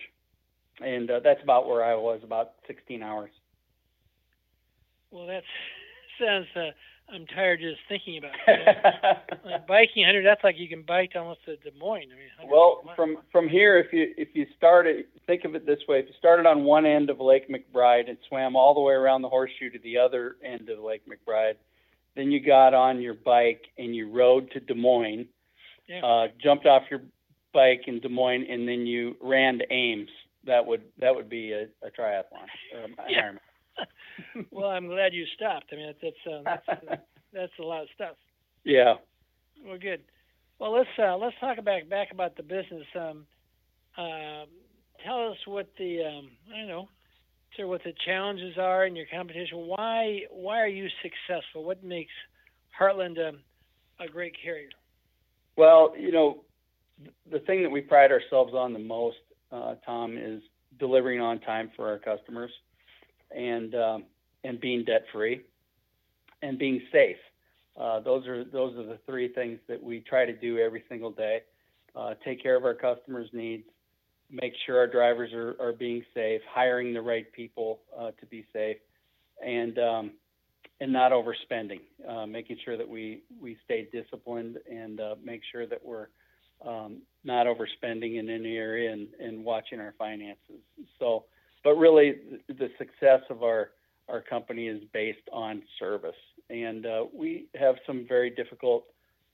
And 0.80 1.10
uh, 1.10 1.22
that's 1.24 1.42
about 1.42 1.68
where 1.68 1.84
I 1.84 1.96
was, 1.96 2.20
about 2.24 2.52
16 2.68 3.02
hours. 3.02 3.32
Well, 5.10 5.26
that 5.26 5.44
sounds. 6.24 6.48
Uh, 6.56 6.72
I'm 7.10 7.26
tired 7.28 7.62
just 7.62 7.80
thinking 7.88 8.18
about 8.18 8.32
it. 8.48 9.40
like 9.46 9.66
biking 9.68 10.04
100. 10.04 10.26
That's 10.26 10.44
like 10.44 10.58
you 10.58 10.68
can 10.68 10.82
bike 10.82 11.12
almost 11.16 11.46
to 11.46 11.56
Des 11.58 11.72
Moines. 11.80 12.10
I 12.12 12.16
mean, 12.16 12.50
100 12.50 12.52
well, 12.52 12.84
from 12.96 13.18
from 13.32 13.48
here, 13.48 13.78
if 13.78 13.94
you 13.94 14.14
if 14.18 14.30
you 14.34 14.46
started, 14.58 15.06
think 15.26 15.46
of 15.46 15.56
it 15.56 15.66
this 15.66 15.80
way: 15.88 16.00
if 16.00 16.08
you 16.08 16.14
started 16.20 16.46
on 16.46 16.64
one 16.64 16.86
end 16.86 17.10
of 17.10 17.20
Lake 17.20 17.50
McBride 17.50 18.10
and 18.10 18.18
swam 18.28 18.56
all 18.56 18.74
the 18.74 18.82
way 18.82 18.94
around 18.94 19.22
the 19.22 19.30
horseshoe 19.30 19.70
to 19.70 19.80
the 19.80 19.98
other 19.98 20.36
end 20.44 20.70
of 20.70 20.80
Lake 20.80 21.04
McBride, 21.08 21.56
then 22.16 22.32
you 22.32 22.40
got 22.46 22.74
on 22.74 23.02
your 23.02 23.14
bike 23.14 23.68
and 23.78 23.96
you 23.96 24.10
rode 24.12 24.52
to 24.52 24.60
Des 24.60 24.74
Moines, 24.74 25.28
yeah. 25.88 26.04
uh, 26.06 26.28
jumped 26.44 26.66
off 26.66 26.84
your 26.90 27.02
bike 27.54 27.84
in 27.88 28.00
Des 28.02 28.10
Moines, 28.10 28.46
and 28.50 28.68
then 28.68 28.86
you 28.86 29.16
ran 29.22 29.60
to 29.60 29.74
Ames. 29.74 30.10
That 30.46 30.66
would 30.66 30.82
that 31.00 31.16
would 31.16 31.30
be 31.30 31.54
a, 31.54 31.64
a 31.86 31.90
triathlon 31.98 32.48
an 32.84 32.96
Yeah. 33.10 33.32
Ironman. 33.32 33.38
well, 34.52 34.70
I'm 34.70 34.88
glad 34.88 35.14
you 35.14 35.26
stopped. 35.36 35.68
I 35.72 35.76
mean, 35.76 35.94
that's 36.02 36.16
that's, 36.26 36.36
uh, 36.36 36.42
that's, 36.44 36.68
uh, 36.70 36.96
that's 37.34 37.52
a 37.60 37.64
lot 37.64 37.84
of 37.84 37.90
stuff. 37.96 38.16
Yeah. 38.64 38.96
Well, 39.66 39.78
good. 39.78 40.02
Well, 40.60 40.74
let's 40.74 40.90
uh, 40.98 41.18
let's 41.18 41.36
talk 41.40 41.58
about 41.58 41.88
back 41.90 42.12
about 42.12 42.36
the 42.36 42.44
business. 42.44 42.86
Um, 42.96 43.26
uh, 43.98 44.46
tell 45.06 45.30
us 45.30 45.38
what 45.46 45.70
the 45.78 46.04
um, 46.04 46.32
I 46.54 46.60
don't 46.60 46.68
know, 46.68 46.90
sir, 47.56 47.68
what 47.68 47.84
the 47.84 47.94
challenges 48.06 48.58
are 48.58 48.86
in 48.86 48.96
your 48.96 49.06
competition. 49.12 49.58
Why 49.60 50.22
why 50.32 50.60
are 50.60 50.68
you 50.68 50.88
successful? 51.02 51.64
What 51.64 51.84
makes 51.84 52.12
Heartland 52.80 53.18
um, 53.28 53.40
a 54.00 54.08
great 54.08 54.36
carrier? 54.42 54.70
Well, 55.58 55.94
you 55.98 56.12
know, 56.12 56.44
the 57.32 57.40
thing 57.40 57.64
that 57.64 57.70
we 57.70 57.82
pride 57.82 58.12
ourselves 58.12 58.54
on 58.54 58.74
the 58.74 58.80
most, 58.80 59.18
uh, 59.52 59.76
Tom, 59.86 60.18
is 60.18 60.42
delivering 60.80 61.20
on 61.20 61.40
time 61.40 61.72
for 61.76 61.88
our 61.90 61.98
customers, 61.98 62.52
and 63.36 63.76
um, 63.76 64.04
and 64.44 64.60
being 64.60 64.84
debt 64.84 65.06
free, 65.12 65.42
and 66.42 66.58
being 66.58 66.82
safe. 66.92 67.18
Uh, 67.80 68.00
those 68.00 68.28
are 68.28 68.44
those 68.44 68.76
are 68.78 68.84
the 68.84 69.00
three 69.06 69.28
things 69.28 69.60
that 69.68 69.82
we 69.82 70.00
try 70.00 70.26
to 70.26 70.34
do 70.34 70.58
every 70.58 70.84
single 70.90 71.12
day. 71.12 71.42
Uh, 71.96 72.14
take 72.24 72.42
care 72.42 72.56
of 72.56 72.64
our 72.64 72.74
customers' 72.74 73.30
needs, 73.34 73.64
make 74.30 74.54
sure 74.66 74.78
our 74.78 74.88
drivers 74.88 75.32
are, 75.34 75.56
are 75.60 75.74
being 75.74 76.04
safe, 76.14 76.42
hiring 76.50 76.94
the 76.94 77.02
right 77.02 77.32
people 77.34 77.80
uh, 77.98 78.12
to 78.20 78.26
be 78.26 78.46
safe, 78.54 78.78
and 79.46 79.78
um, 79.80 80.12
and 80.80 80.92
not 80.94 81.12
overspending, 81.12 81.82
uh, 82.08 82.26
making 82.26 82.58
sure 82.64 82.78
that 82.78 82.88
we 82.88 83.24
we 83.42 83.58
stay 83.66 83.88
disciplined 83.92 84.58
and 84.72 85.00
uh, 85.00 85.16
make 85.24 85.42
sure 85.52 85.66
that 85.66 85.84
we're 85.84 86.08
um, 86.66 87.02
not 87.24 87.48
overspending 87.48 88.20
in 88.20 88.30
any 88.30 88.58
area 88.58 88.92
and, 88.92 89.08
and 89.20 89.44
watching 89.44 89.80
our 89.80 89.94
finances. 89.98 90.62
So, 91.00 91.26
but 91.64 91.76
really, 91.76 92.16
the, 92.48 92.70
success 92.78 93.22
of 93.30 93.44
our 93.44 93.72
our 94.10 94.22
company 94.22 94.68
is 94.68 94.82
based 94.94 95.28
on 95.34 95.62
service, 95.80 96.16
and 96.50 96.86
uh, 96.86 97.06
we 97.14 97.48
have 97.56 97.76
some 97.86 98.06
very 98.08 98.30
difficult 98.30 98.86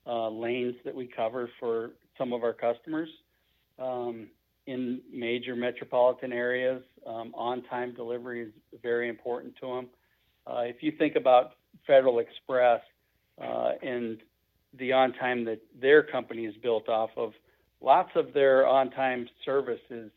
uh, 0.07 0.29
lanes 0.29 0.75
that 0.83 0.95
we 0.95 1.05
cover 1.05 1.49
for 1.59 1.91
some 2.17 2.33
of 2.33 2.43
our 2.43 2.53
customers 2.53 3.09
um, 3.79 4.27
in 4.65 4.99
major 5.11 5.55
metropolitan 5.55 6.33
areas. 6.33 6.81
Um, 7.05 7.33
on-time 7.35 7.93
delivery 7.93 8.41
is 8.41 8.51
very 8.81 9.09
important 9.09 9.55
to 9.61 9.67
them. 9.67 9.87
Uh, 10.47 10.61
if 10.61 10.77
you 10.81 10.91
think 10.91 11.15
about 11.15 11.51
Federal 11.85 12.19
Express 12.19 12.81
uh, 13.41 13.71
and 13.81 14.19
the 14.79 14.91
on 14.91 15.13
time 15.13 15.45
that 15.45 15.59
their 15.79 16.03
company 16.03 16.45
is 16.45 16.55
built 16.61 16.89
off 16.89 17.11
of, 17.17 17.33
lots 17.81 18.09
of 18.15 18.33
their 18.33 18.67
on 18.67 18.89
time 18.91 19.27
service 19.45 19.81
is 19.89 20.09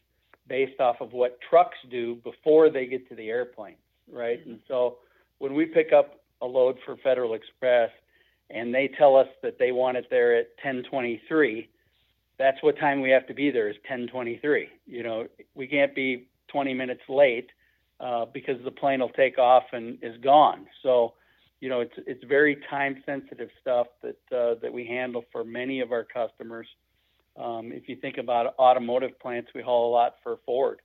based 0.49 0.81
off 0.81 0.97
of 1.01 1.13
what 1.13 1.39
trucks 1.49 1.79
do 1.91 2.17
before 2.17 2.71
they 2.71 2.87
get 2.87 3.09
to 3.09 3.15
the 3.15 3.29
airplane, 3.29 3.77
right? 4.11 4.45
And 4.47 4.61
so 4.69 4.99
when 5.39 5.55
we 5.55 5.67
pick 5.67 5.93
up 5.93 6.21
a 6.43 6.47
load 6.47 6.77
for 6.85 6.97
Federal 6.97 7.35
Express 7.35 7.91
and 8.51 8.75
they 8.75 8.89
tell 8.99 9.17
us 9.17 9.29
that 9.43 9.59
they 9.59 9.73
want 9.73 9.97
it 9.97 10.07
there 10.11 10.37
at 10.37 10.49
1023, 10.63 11.69
that's 12.39 12.63
what 12.63 12.79
time 12.79 13.01
we 13.01 13.11
have 13.11 13.27
to 13.27 13.35
be 13.35 13.51
there 13.51 13.69
is 13.69 13.77
1023. 13.89 14.69
You 14.87 15.03
know, 15.03 15.27
we 15.55 15.67
can't 15.67 15.95
be 15.95 16.29
20 16.49 16.75
minutes 16.75 17.03
late 17.09 17.51
uh, 18.01 18.27
because 18.27 18.57
the 18.65 18.71
plane 18.71 19.01
will 19.01 19.09
take 19.11 19.39
off 19.39 19.65
and 19.73 19.99
is 20.03 20.17
gone. 20.19 20.67
So, 20.83 21.15
you 21.61 21.69
know, 21.69 21.81
it's 21.81 21.95
it's 22.07 22.23
very 22.25 22.59
time 22.69 23.03
sensitive 23.07 23.49
stuff 23.61 23.87
that 24.03 24.37
uh, 24.37 24.61
that 24.61 24.73
we 24.73 24.87
handle 24.87 25.25
for 25.33 25.45
many 25.45 25.81
of 25.81 25.93
our 25.93 26.05
customers. 26.05 26.67
Um, 27.39 27.73
if 27.73 27.89
you 27.89 27.97
think 27.97 28.19
about 28.19 28.55
automotive 28.59 29.19
plants, 29.21 29.51
we 29.55 29.63
haul 29.63 29.91
a 29.91 29.93
lot 29.93 30.17
for 30.23 30.39
Ford. 30.47 30.81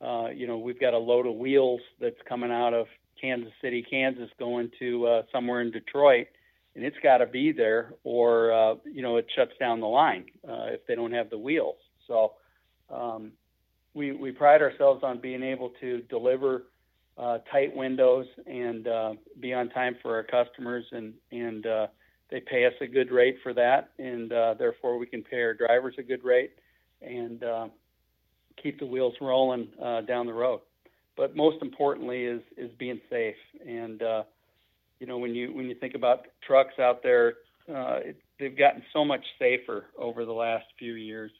Uh, 0.00 0.28
you 0.28 0.46
know, 0.46 0.58
we've 0.58 0.80
got 0.80 0.94
a 0.94 0.98
load 0.98 1.26
of 1.26 1.34
wheels 1.34 1.80
that's 2.00 2.20
coming 2.28 2.52
out 2.52 2.72
of 2.72 2.86
Kansas 3.20 3.52
City, 3.60 3.84
Kansas, 3.88 4.30
going 4.38 4.70
to 4.78 5.06
uh, 5.06 5.22
somewhere 5.32 5.60
in 5.60 5.72
Detroit, 5.72 6.28
and 6.76 6.84
it's 6.84 6.96
got 7.02 7.18
to 7.18 7.26
be 7.26 7.50
there, 7.50 7.94
or 8.04 8.52
uh, 8.52 8.74
you 8.84 9.02
know, 9.02 9.16
it 9.16 9.26
shuts 9.34 9.52
down 9.58 9.80
the 9.80 9.86
line 9.86 10.26
uh, 10.48 10.66
if 10.68 10.86
they 10.86 10.94
don't 10.94 11.12
have 11.12 11.30
the 11.30 11.38
wheels. 11.38 11.78
So. 12.06 12.34
Um, 12.90 13.32
we, 13.94 14.12
we 14.12 14.30
pride 14.30 14.62
ourselves 14.62 15.02
on 15.02 15.20
being 15.20 15.42
able 15.42 15.70
to 15.80 16.02
deliver 16.08 16.66
uh, 17.18 17.38
tight 17.50 17.74
windows 17.74 18.26
and 18.46 18.86
uh, 18.86 19.14
be 19.40 19.52
on 19.52 19.68
time 19.70 19.96
for 20.00 20.14
our 20.14 20.22
customers, 20.22 20.84
and 20.92 21.14
and 21.32 21.66
uh, 21.66 21.86
they 22.30 22.40
pay 22.40 22.66
us 22.66 22.74
a 22.80 22.86
good 22.86 23.10
rate 23.10 23.38
for 23.42 23.54
that, 23.54 23.90
and 23.98 24.32
uh, 24.32 24.54
therefore 24.54 24.98
we 24.98 25.06
can 25.06 25.22
pay 25.22 25.40
our 25.40 25.54
drivers 25.54 25.94
a 25.98 26.02
good 26.02 26.24
rate 26.24 26.52
and 27.00 27.42
uh, 27.42 27.68
keep 28.62 28.78
the 28.78 28.86
wheels 28.86 29.14
rolling 29.20 29.68
uh, 29.82 30.02
down 30.02 30.26
the 30.26 30.32
road. 30.32 30.60
But 31.16 31.34
most 31.34 31.62
importantly 31.62 32.24
is 32.24 32.42
is 32.56 32.70
being 32.78 33.00
safe, 33.10 33.36
and 33.66 34.02
uh, 34.02 34.22
you 35.00 35.06
know 35.06 35.18
when 35.18 35.34
you 35.34 35.52
when 35.52 35.66
you 35.66 35.74
think 35.74 35.94
about 35.94 36.26
trucks 36.46 36.78
out 36.78 37.02
there, 37.02 37.34
uh, 37.68 38.00
it, 38.04 38.20
they've 38.38 38.56
gotten 38.56 38.82
so 38.92 39.04
much 39.04 39.24
safer 39.38 39.86
over 39.98 40.24
the 40.24 40.32
last 40.32 40.66
few 40.78 40.94
years. 40.94 41.32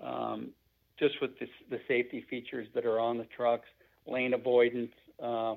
Um, 0.00 0.50
just 0.98 1.14
with 1.20 1.38
this, 1.38 1.48
the 1.70 1.80
safety 1.86 2.24
features 2.30 2.66
that 2.74 2.84
are 2.86 2.98
on 2.98 3.18
the 3.18 3.26
trucks, 3.36 3.68
lane 4.06 4.34
avoidance, 4.34 4.92
uh, 5.22 5.54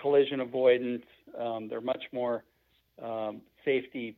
collision 0.00 0.40
avoidance. 0.40 1.02
Um, 1.38 1.68
they're 1.68 1.80
much 1.80 2.02
more 2.12 2.44
um, 3.02 3.40
safety 3.64 4.16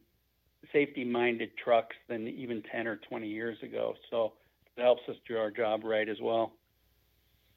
safety 0.73 1.05
minded 1.05 1.51
trucks 1.63 1.95
than 2.09 2.27
even 2.27 2.63
10 2.73 2.87
or 2.87 2.97
20 2.97 3.29
years 3.29 3.59
ago. 3.63 3.95
So 4.11 4.33
it 4.77 4.83
helps 4.83 5.03
us 5.09 5.17
do 5.29 5.37
our 5.37 5.51
job 5.51 5.85
right 5.85 6.09
as 6.09 6.17
well. 6.23 6.53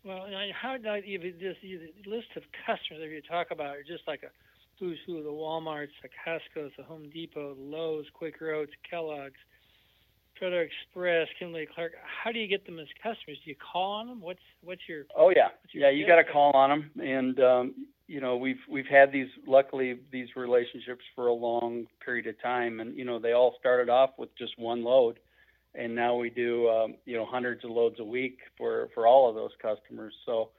Well, 0.03 0.23
I- 0.23 0.51
how 0.51 0.77
just 0.77 1.05
you, 1.07 1.19
the 1.19 2.09
list 2.09 2.27
of 2.35 2.43
customers 2.65 3.01
that 3.01 3.09
you 3.09 3.21
talk 3.21 3.51
about 3.51 3.75
are 3.75 3.83
just 3.83 4.07
like 4.07 4.23
a 4.23 4.31
who's 4.79 4.99
who: 5.05 5.23
the 5.23 5.29
WalMarts, 5.29 5.91
the 6.01 6.09
Costco's, 6.09 6.71
the 6.77 6.83
Home 6.83 7.09
Depot, 7.09 7.55
Lowe's, 7.55 8.05
Quaker 8.13 8.51
Oats, 8.51 8.73
Kellogg's, 8.89 9.39
Federal 10.39 10.65
Express, 10.65 11.27
Kimberly 11.39 11.67
Clark. 11.73 11.93
How 12.03 12.31
do 12.31 12.39
you 12.39 12.47
get 12.47 12.65
them 12.65 12.79
as 12.79 12.87
customers? 13.01 13.37
Do 13.43 13.49
you 13.49 13.55
call 13.55 13.93
on 13.93 14.07
them? 14.07 14.21
What's 14.21 14.39
what's 14.63 14.81
your 14.87 15.05
Oh 15.15 15.31
yeah, 15.35 15.49
your 15.71 15.83
yeah. 15.83 15.89
You 15.89 16.07
got 16.07 16.17
to 16.17 16.23
call 16.23 16.51
on 16.53 16.69
them, 16.69 16.91
and 17.01 17.39
um, 17.39 17.87
you 18.07 18.21
know 18.21 18.37
we've 18.37 18.59
we've 18.69 18.87
had 18.87 19.11
these 19.11 19.27
luckily 19.45 19.99
these 20.11 20.29
relationships 20.35 21.03
for 21.15 21.27
a 21.27 21.33
long 21.33 21.87
period 22.03 22.27
of 22.27 22.41
time, 22.41 22.79
and 22.79 22.95
you 22.95 23.05
know 23.05 23.19
they 23.19 23.33
all 23.33 23.55
started 23.59 23.89
off 23.89 24.11
with 24.17 24.35
just 24.37 24.57
one 24.57 24.83
load, 24.83 25.19
and 25.75 25.95
now 25.95 26.15
we 26.15 26.29
do 26.29 26.69
um, 26.69 26.95
you 27.05 27.15
know 27.15 27.25
hundreds 27.25 27.63
of 27.63 27.71
loads 27.71 27.99
a 27.99 28.05
week 28.05 28.39
for 28.57 28.89
for 28.93 29.07
all 29.07 29.29
of 29.29 29.35
those 29.35 29.51
customers. 29.61 30.13
So 30.25 30.49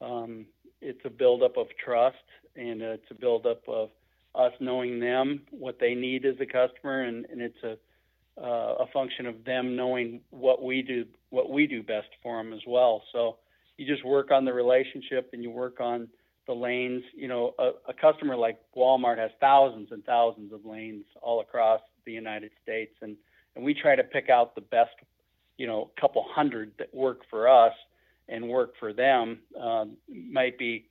um, 0.00 0.46
it's 0.80 1.00
a 1.04 1.10
buildup 1.10 1.56
of 1.56 1.66
trust, 1.84 2.16
and 2.56 2.82
it's 2.82 3.10
a 3.10 3.14
buildup 3.14 3.62
of 3.68 3.90
us 4.34 4.52
knowing 4.60 5.00
them, 5.00 5.42
what 5.50 5.78
they 5.80 5.94
need 5.94 6.24
as 6.24 6.36
a 6.40 6.46
customer, 6.46 7.02
and, 7.02 7.26
and 7.26 7.40
it's 7.40 7.62
a 7.64 7.76
uh, 8.42 8.74
a 8.80 8.86
function 8.92 9.26
of 9.26 9.44
them 9.44 9.76
knowing 9.76 10.20
what 10.30 10.62
we 10.62 10.82
do 10.82 11.04
what 11.30 11.50
we 11.50 11.66
do 11.66 11.82
best 11.82 12.08
for 12.22 12.42
them 12.42 12.52
as 12.52 12.60
well. 12.66 13.02
So 13.12 13.36
you 13.76 13.86
just 13.86 14.04
work 14.04 14.30
on 14.30 14.44
the 14.44 14.52
relationship 14.52 15.30
and 15.32 15.42
you 15.42 15.50
work 15.50 15.80
on 15.80 16.08
the 16.46 16.52
lanes. 16.52 17.02
You 17.14 17.28
know, 17.28 17.54
a, 17.58 17.70
a 17.88 17.94
customer 17.94 18.36
like 18.36 18.58
Walmart 18.76 19.18
has 19.18 19.30
thousands 19.40 19.88
and 19.92 20.04
thousands 20.04 20.52
of 20.52 20.64
lanes 20.64 21.04
all 21.22 21.40
across 21.40 21.80
the 22.04 22.12
United 22.12 22.50
States, 22.62 22.92
and 23.02 23.16
and 23.56 23.64
we 23.64 23.74
try 23.74 23.96
to 23.96 24.04
pick 24.04 24.30
out 24.30 24.54
the 24.54 24.60
best, 24.60 24.90
you 25.56 25.66
know, 25.66 25.90
couple 26.00 26.24
hundred 26.28 26.72
that 26.78 26.94
work 26.94 27.20
for 27.28 27.48
us 27.48 27.74
and 28.28 28.48
work 28.48 28.74
for 28.78 28.92
them. 28.92 29.40
Um, 29.60 29.96
might 30.08 30.58
be 30.58 30.86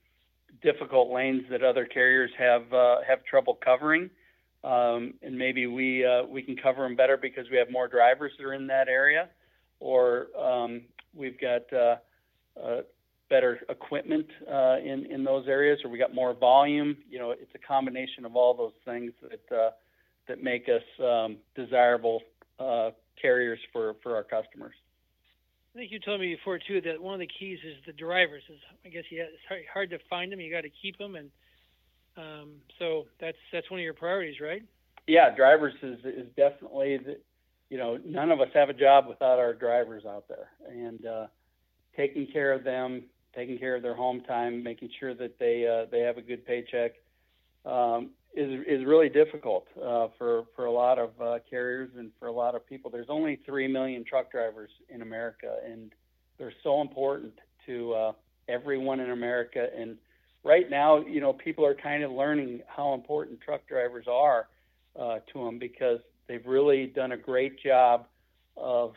difficult 0.62 1.12
lanes 1.12 1.44
that 1.50 1.64
other 1.64 1.86
carriers 1.86 2.32
have 2.38 2.72
uh, 2.74 2.98
have 3.08 3.24
trouble 3.26 3.58
covering. 3.64 4.10
Um, 4.64 5.14
and 5.22 5.38
maybe 5.38 5.68
we 5.68 6.06
uh, 6.06 6.24
we 6.24 6.42
can 6.42 6.56
cover 6.58 6.84
them 6.84 6.96
better 6.96 7.18
because 7.18 7.46
we 7.50 7.58
have 7.58 7.72
more 7.72 7.88
drivers 7.88 8.34
that 8.38 8.46
are 8.46 8.54
in 8.54 8.68
that 8.68 8.88
area. 8.90 9.30
or 9.80 10.28
um, 10.38 10.82
we've 11.16 11.40
got 11.40 11.72
uh, 11.74 11.96
uh, 12.62 12.82
better 13.30 13.60
equipment 13.70 14.28
uh, 14.52 14.78
in 14.80 15.06
in 15.12 15.24
those 15.24 15.48
areas, 15.48 15.80
or 15.84 15.90
we 15.90 15.98
got 15.98 16.14
more 16.14 16.34
volume. 16.34 16.98
You 17.10 17.20
know, 17.20 17.32
it's 17.32 17.54
a 17.56 17.68
combination 17.68 18.26
of 18.26 18.36
all 18.36 18.54
those 18.54 18.74
things 18.86 19.12
that 19.22 19.56
uh, 19.56 19.72
that 20.28 20.44
make 20.44 20.68
us 20.68 20.84
um, 21.04 21.38
desirable 21.56 22.22
uh, 22.60 22.92
carriers 23.22 23.60
for 23.72 23.96
for 24.04 24.16
our 24.16 24.24
customers. 24.24 24.74
I 25.76 25.78
think 25.80 25.92
you 25.92 26.00
told 26.00 26.20
me 26.20 26.36
before 26.36 26.60
too 26.60 26.82
that 26.82 27.02
one 27.02 27.14
of 27.14 27.20
the 27.20 27.30
keys 27.40 27.60
is 27.64 27.76
the 27.86 27.94
drivers. 27.94 28.44
Is 28.50 28.60
I 28.86 28.90
guess 28.90 29.04
yeah, 29.12 29.24
it's 29.24 29.68
hard 29.72 29.90
to 29.92 30.00
find 30.10 30.32
them. 30.32 30.40
You 30.42 30.52
got 30.52 30.62
to 30.62 30.72
keep 30.82 30.98
them, 30.98 31.16
and 31.16 31.30
um, 32.20 32.52
so 32.78 33.06
that's 33.20 33.38
that's 33.52 33.70
one 33.72 33.80
of 33.80 33.84
your 33.84 33.94
priorities, 33.94 34.40
right? 34.40 34.64
Yeah, 35.08 35.36
drivers 35.36 35.74
is 35.82 36.00
is 36.04 36.28
definitely 36.36 36.98
the, 36.98 37.18
you 37.70 37.78
know 37.78 37.98
none 38.06 38.32
of 38.32 38.42
us 38.42 38.50
have 38.54 38.70
a 38.70 38.74
job 38.74 39.08
without 39.08 39.40
our 39.40 39.54
drivers 39.54 40.04
out 40.06 40.26
there, 40.28 40.50
and 40.68 41.06
uh, 41.06 41.28
taking 41.96 42.28
care 42.28 42.54
of 42.54 42.64
them, 42.64 43.04
taking 43.36 43.58
care 43.58 43.76
of 43.76 43.82
their 43.82 43.96
home 43.96 44.22
time, 44.22 44.64
making 44.64 44.90
sure 45.00 45.14
that 45.16 45.40
they 45.40 45.66
uh, 45.68 45.90
they 45.92 46.02
have 46.02 46.18
a 46.18 46.22
good 46.22 46.46
paycheck 46.46 46.94
um, 47.66 48.12
is 48.36 48.62
is 48.68 48.86
really 48.86 49.10
difficult 49.10 49.68
uh, 49.78 50.08
for 50.18 50.44
for 50.56 50.66
a 50.66 50.72
lot 50.72 51.00
of 51.00 51.10
uh, 51.22 51.40
carriers 51.50 51.90
and 51.98 52.12
for 52.20 52.28
a 52.28 52.32
lot 52.32 52.56
of 52.56 52.66
people. 52.68 52.92
There's 52.92 53.10
only 53.10 53.40
three 53.46 53.68
million 53.68 54.04
truck 54.04 54.32
drivers 54.32 54.70
in 54.90 55.02
America, 55.02 55.58
and 55.66 55.92
they're 56.38 56.54
so 56.64 56.82
important 56.82 57.34
to 57.66 57.94
uh, 57.94 58.12
everyone 58.48 59.00
in 59.00 59.12
America. 59.12 59.68
And 59.78 59.98
right 60.44 60.70
now, 60.70 61.00
you 61.06 61.22
know, 61.22 61.34
people 61.34 61.66
are 61.66 61.76
kind 61.76 62.04
of 62.04 62.12
learning 62.12 62.62
how 62.68 62.94
important 62.94 63.42
truck 63.42 63.68
drivers 63.68 64.06
are 64.10 64.48
uh, 65.00 65.20
to 65.34 65.46
them 65.46 65.60
because 65.60 66.00
they've 66.28 66.46
really 66.46 66.88
done 66.88 67.12
a 67.12 67.18
great 67.18 67.62
job 67.62 68.06
of 68.58 68.94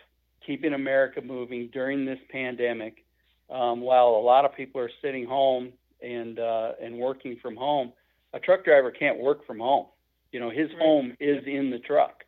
keeping 0.47 0.75
America 0.75 1.21
moving 1.21 1.69
during 1.73 2.05
this 2.05 2.19
pandemic 2.31 3.05
um, 3.51 3.81
while 3.81 4.09
a 4.09 4.23
lot 4.23 4.45
of 4.45 4.55
people 4.57 4.81
are 4.81 4.91
sitting 5.03 5.27
home 5.27 5.73
and 6.03 6.39
uh, 6.39 6.73
and 6.83 6.97
working 6.97 7.37
from 7.41 7.55
home, 7.57 7.93
a 8.33 8.41
truck 8.41 8.65
driver 8.65 8.91
can't 8.91 9.19
work 9.21 9.47
from 9.47 9.59
home. 9.59 9.87
You 10.33 10.41
know, 10.41 10.51
his 10.51 10.69
right. 10.71 10.83
home 10.83 11.17
is 11.21 11.45
in 11.47 11.71
the 11.71 11.79
truck, 11.79 12.25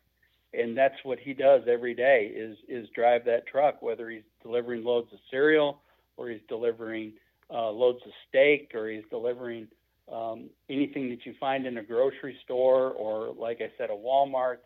and 0.53 0.77
that's 0.77 0.95
what 1.03 1.19
he 1.19 1.33
does 1.33 1.63
every 1.67 1.93
day 1.93 2.31
is 2.33 2.57
is 2.69 2.87
drive 2.95 3.25
that 3.25 3.47
truck, 3.47 3.81
whether 3.81 4.09
he's 4.09 4.23
delivering 4.41 4.83
loads 4.83 5.11
of 5.11 5.19
cereal 5.29 5.81
or 6.17 6.29
he's 6.29 6.41
delivering 6.47 7.13
uh, 7.53 7.69
loads 7.69 7.99
of 8.05 8.11
steak 8.27 8.71
or 8.73 8.89
he's 8.89 9.03
delivering 9.09 9.67
um, 10.11 10.49
anything 10.69 11.09
that 11.09 11.25
you 11.25 11.33
find 11.39 11.65
in 11.65 11.77
a 11.77 11.83
grocery 11.83 12.37
store 12.43 12.91
or, 12.91 13.33
like 13.33 13.61
I 13.61 13.71
said, 13.77 13.89
a 13.89 13.93
Walmart. 13.93 14.57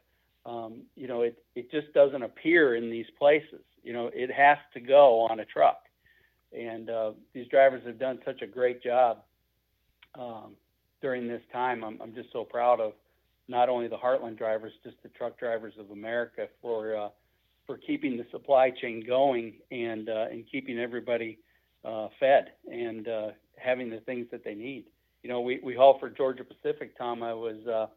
Um, 0.45 0.83
you 0.95 1.07
know, 1.07 1.21
it 1.21 1.37
it 1.55 1.69
just 1.69 1.93
doesn't 1.93 2.23
appear 2.23 2.75
in 2.75 2.89
these 2.89 3.05
places. 3.17 3.61
You 3.83 3.93
know, 3.93 4.09
it 4.13 4.31
has 4.31 4.57
to 4.73 4.79
go 4.79 5.21
on 5.29 5.39
a 5.39 5.45
truck 5.45 5.79
and 6.51 6.89
uh, 6.89 7.11
these 7.33 7.47
drivers 7.47 7.83
have 7.85 7.99
done 7.99 8.19
such 8.25 8.41
a 8.41 8.47
great 8.47 8.81
job 8.81 9.19
um, 10.19 10.55
during 11.01 11.27
this 11.27 11.41
time. 11.51 11.83
I'm, 11.83 11.99
I'm 12.01 12.13
just 12.13 12.31
so 12.31 12.43
proud 12.43 12.79
of 12.79 12.93
not 13.47 13.69
only 13.69 13.87
the 13.87 13.97
Heartland 13.97 14.37
drivers, 14.37 14.73
just 14.83 14.97
the 15.03 15.09
truck 15.09 15.37
drivers 15.37 15.73
of 15.79 15.91
America 15.91 16.47
for 16.61 16.95
uh, 16.95 17.09
for 17.65 17.77
keeping 17.77 18.17
the 18.17 18.25
supply 18.31 18.71
chain 18.71 19.03
going 19.05 19.53
and 19.71 20.09
uh, 20.09 20.25
and 20.31 20.45
keeping 20.51 20.79
everybody 20.79 21.37
uh, 21.85 22.07
fed 22.19 22.51
and 22.71 23.07
uh, 23.07 23.27
having 23.57 23.89
the 23.89 23.99
things 24.01 24.27
that 24.31 24.43
they 24.43 24.55
need. 24.55 24.85
You 25.23 25.29
know, 25.29 25.41
we, 25.41 25.59
we 25.63 25.75
haul 25.75 25.97
for 25.99 26.09
Georgia 26.09 26.43
Pacific, 26.43 26.97
Tom. 26.97 27.23
I 27.23 27.33
was 27.33 27.57
uh, 27.67 27.87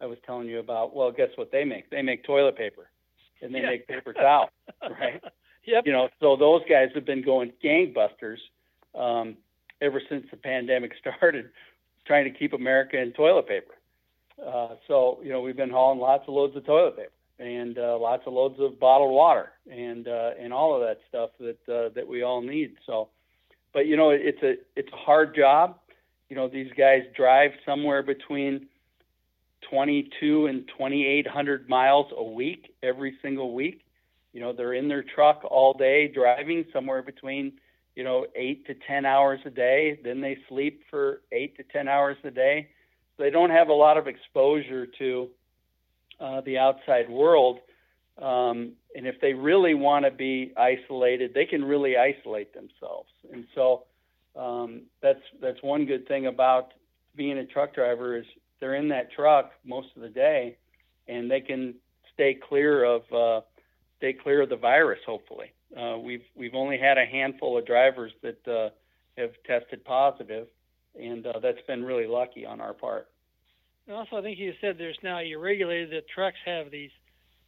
I 0.00 0.06
was 0.06 0.18
telling 0.26 0.48
you 0.48 0.58
about. 0.58 0.94
Well, 0.94 1.12
guess 1.12 1.28
what 1.36 1.52
they 1.52 1.64
make? 1.64 1.90
They 1.90 2.02
make 2.02 2.24
toilet 2.24 2.56
paper, 2.56 2.88
and 3.42 3.54
they 3.54 3.60
yeah. 3.60 3.70
make 3.70 3.88
paper 3.88 4.12
towel, 4.12 4.50
right? 4.82 5.22
Yep. 5.64 5.86
You 5.86 5.92
know, 5.92 6.08
so 6.18 6.34
those 6.34 6.62
guys 6.68 6.88
have 6.96 7.04
been 7.04 7.22
going 7.22 7.52
gangbusters 7.62 8.38
um, 8.98 9.36
ever 9.80 10.02
since 10.08 10.26
the 10.28 10.36
pandemic 10.36 10.90
started, 11.00 11.50
trying 12.04 12.24
to 12.24 12.36
keep 12.36 12.52
America 12.52 13.00
in 13.00 13.12
toilet 13.12 13.46
paper. 13.46 13.74
Uh, 14.44 14.74
so 14.88 15.20
you 15.22 15.30
know, 15.30 15.40
we've 15.40 15.56
been 15.56 15.70
hauling 15.70 16.00
lots 16.00 16.24
of 16.26 16.34
loads 16.34 16.56
of 16.56 16.66
toilet 16.66 16.96
paper 16.96 17.12
and 17.38 17.78
uh, 17.78 17.98
lots 17.98 18.22
of 18.26 18.32
loads 18.32 18.56
of 18.60 18.78
bottled 18.78 19.12
water 19.12 19.52
and 19.70 20.08
uh, 20.08 20.30
and 20.38 20.52
all 20.52 20.74
of 20.74 20.80
that 20.80 20.98
stuff 21.08 21.30
that 21.40 21.72
uh, 21.72 21.88
that 21.94 22.06
we 22.06 22.22
all 22.22 22.40
need. 22.40 22.74
So, 22.86 23.08
but 23.72 23.86
you 23.86 23.96
know, 23.96 24.10
it's 24.10 24.42
a 24.42 24.54
it's 24.76 24.92
a 24.92 24.96
hard 24.96 25.34
job. 25.34 25.78
You 26.28 26.36
know, 26.36 26.48
these 26.48 26.70
guys 26.76 27.02
drive 27.14 27.52
somewhere 27.66 28.02
between 28.02 28.68
22 29.70 30.46
and 30.46 30.66
2,800 30.68 31.68
miles 31.68 32.06
a 32.16 32.22
week 32.22 32.74
every 32.82 33.16
single 33.22 33.54
week 33.54 33.82
you 34.32 34.40
know, 34.40 34.52
they're 34.52 34.74
in 34.74 34.88
their 34.88 35.02
truck 35.02 35.42
all 35.44 35.74
day 35.74 36.08
driving 36.08 36.64
somewhere 36.72 37.02
between, 37.02 37.52
you 37.94 38.02
know, 38.02 38.26
eight 38.34 38.66
to 38.66 38.74
10 38.74 39.04
hours 39.04 39.40
a 39.44 39.50
day. 39.50 40.00
Then 40.02 40.20
they 40.20 40.38
sleep 40.48 40.82
for 40.90 41.20
eight 41.32 41.56
to 41.58 41.62
10 41.64 41.86
hours 41.86 42.16
a 42.24 42.30
day. 42.30 42.68
So 43.16 43.24
they 43.24 43.30
don't 43.30 43.50
have 43.50 43.68
a 43.68 43.74
lot 43.74 43.98
of 43.98 44.08
exposure 44.08 44.86
to 44.98 45.28
uh, 46.18 46.40
the 46.40 46.58
outside 46.58 47.10
world. 47.10 47.58
Um, 48.20 48.72
and 48.94 49.06
if 49.06 49.20
they 49.20 49.32
really 49.32 49.74
want 49.74 50.04
to 50.04 50.10
be 50.10 50.52
isolated, 50.56 51.32
they 51.34 51.46
can 51.46 51.64
really 51.64 51.96
isolate 51.96 52.52
themselves. 52.52 53.08
And 53.32 53.46
so 53.54 53.84
um, 54.36 54.82
that's 55.00 55.22
that's 55.40 55.62
one 55.62 55.86
good 55.86 56.06
thing 56.08 56.26
about 56.26 56.72
being 57.16 57.38
a 57.38 57.46
truck 57.46 57.74
driver 57.74 58.16
is 58.16 58.24
they're 58.60 58.74
in 58.74 58.88
that 58.88 59.12
truck 59.12 59.52
most 59.64 59.88
of 59.96 60.02
the 60.02 60.08
day, 60.08 60.56
and 61.08 61.30
they 61.30 61.40
can 61.40 61.74
stay 62.14 62.34
clear 62.34 62.84
of 62.84 63.02
uh, 63.12 63.40
stay 63.98 64.12
clear 64.12 64.42
of 64.42 64.48
the 64.48 64.56
virus. 64.56 65.00
Hopefully, 65.06 65.52
uh, 65.78 65.98
we've 65.98 66.24
we've 66.34 66.54
only 66.54 66.78
had 66.78 66.98
a 66.98 67.04
handful 67.04 67.58
of 67.58 67.66
drivers 67.66 68.12
that 68.22 68.48
uh, 68.48 68.70
have 69.18 69.30
tested 69.46 69.84
positive, 69.84 70.46
and 70.98 71.26
uh, 71.26 71.38
that's 71.42 71.60
been 71.66 71.84
really 71.84 72.06
lucky 72.06 72.46
on 72.46 72.60
our 72.60 72.74
part. 72.74 73.08
And 73.86 73.96
also, 73.96 74.16
I 74.16 74.22
think 74.22 74.38
you 74.38 74.52
said 74.60 74.76
there's 74.78 74.98
now 75.02 75.18
you 75.18 75.38
regulated 75.38 75.90
that 75.90 76.08
trucks 76.08 76.38
have 76.46 76.70
these 76.70 76.90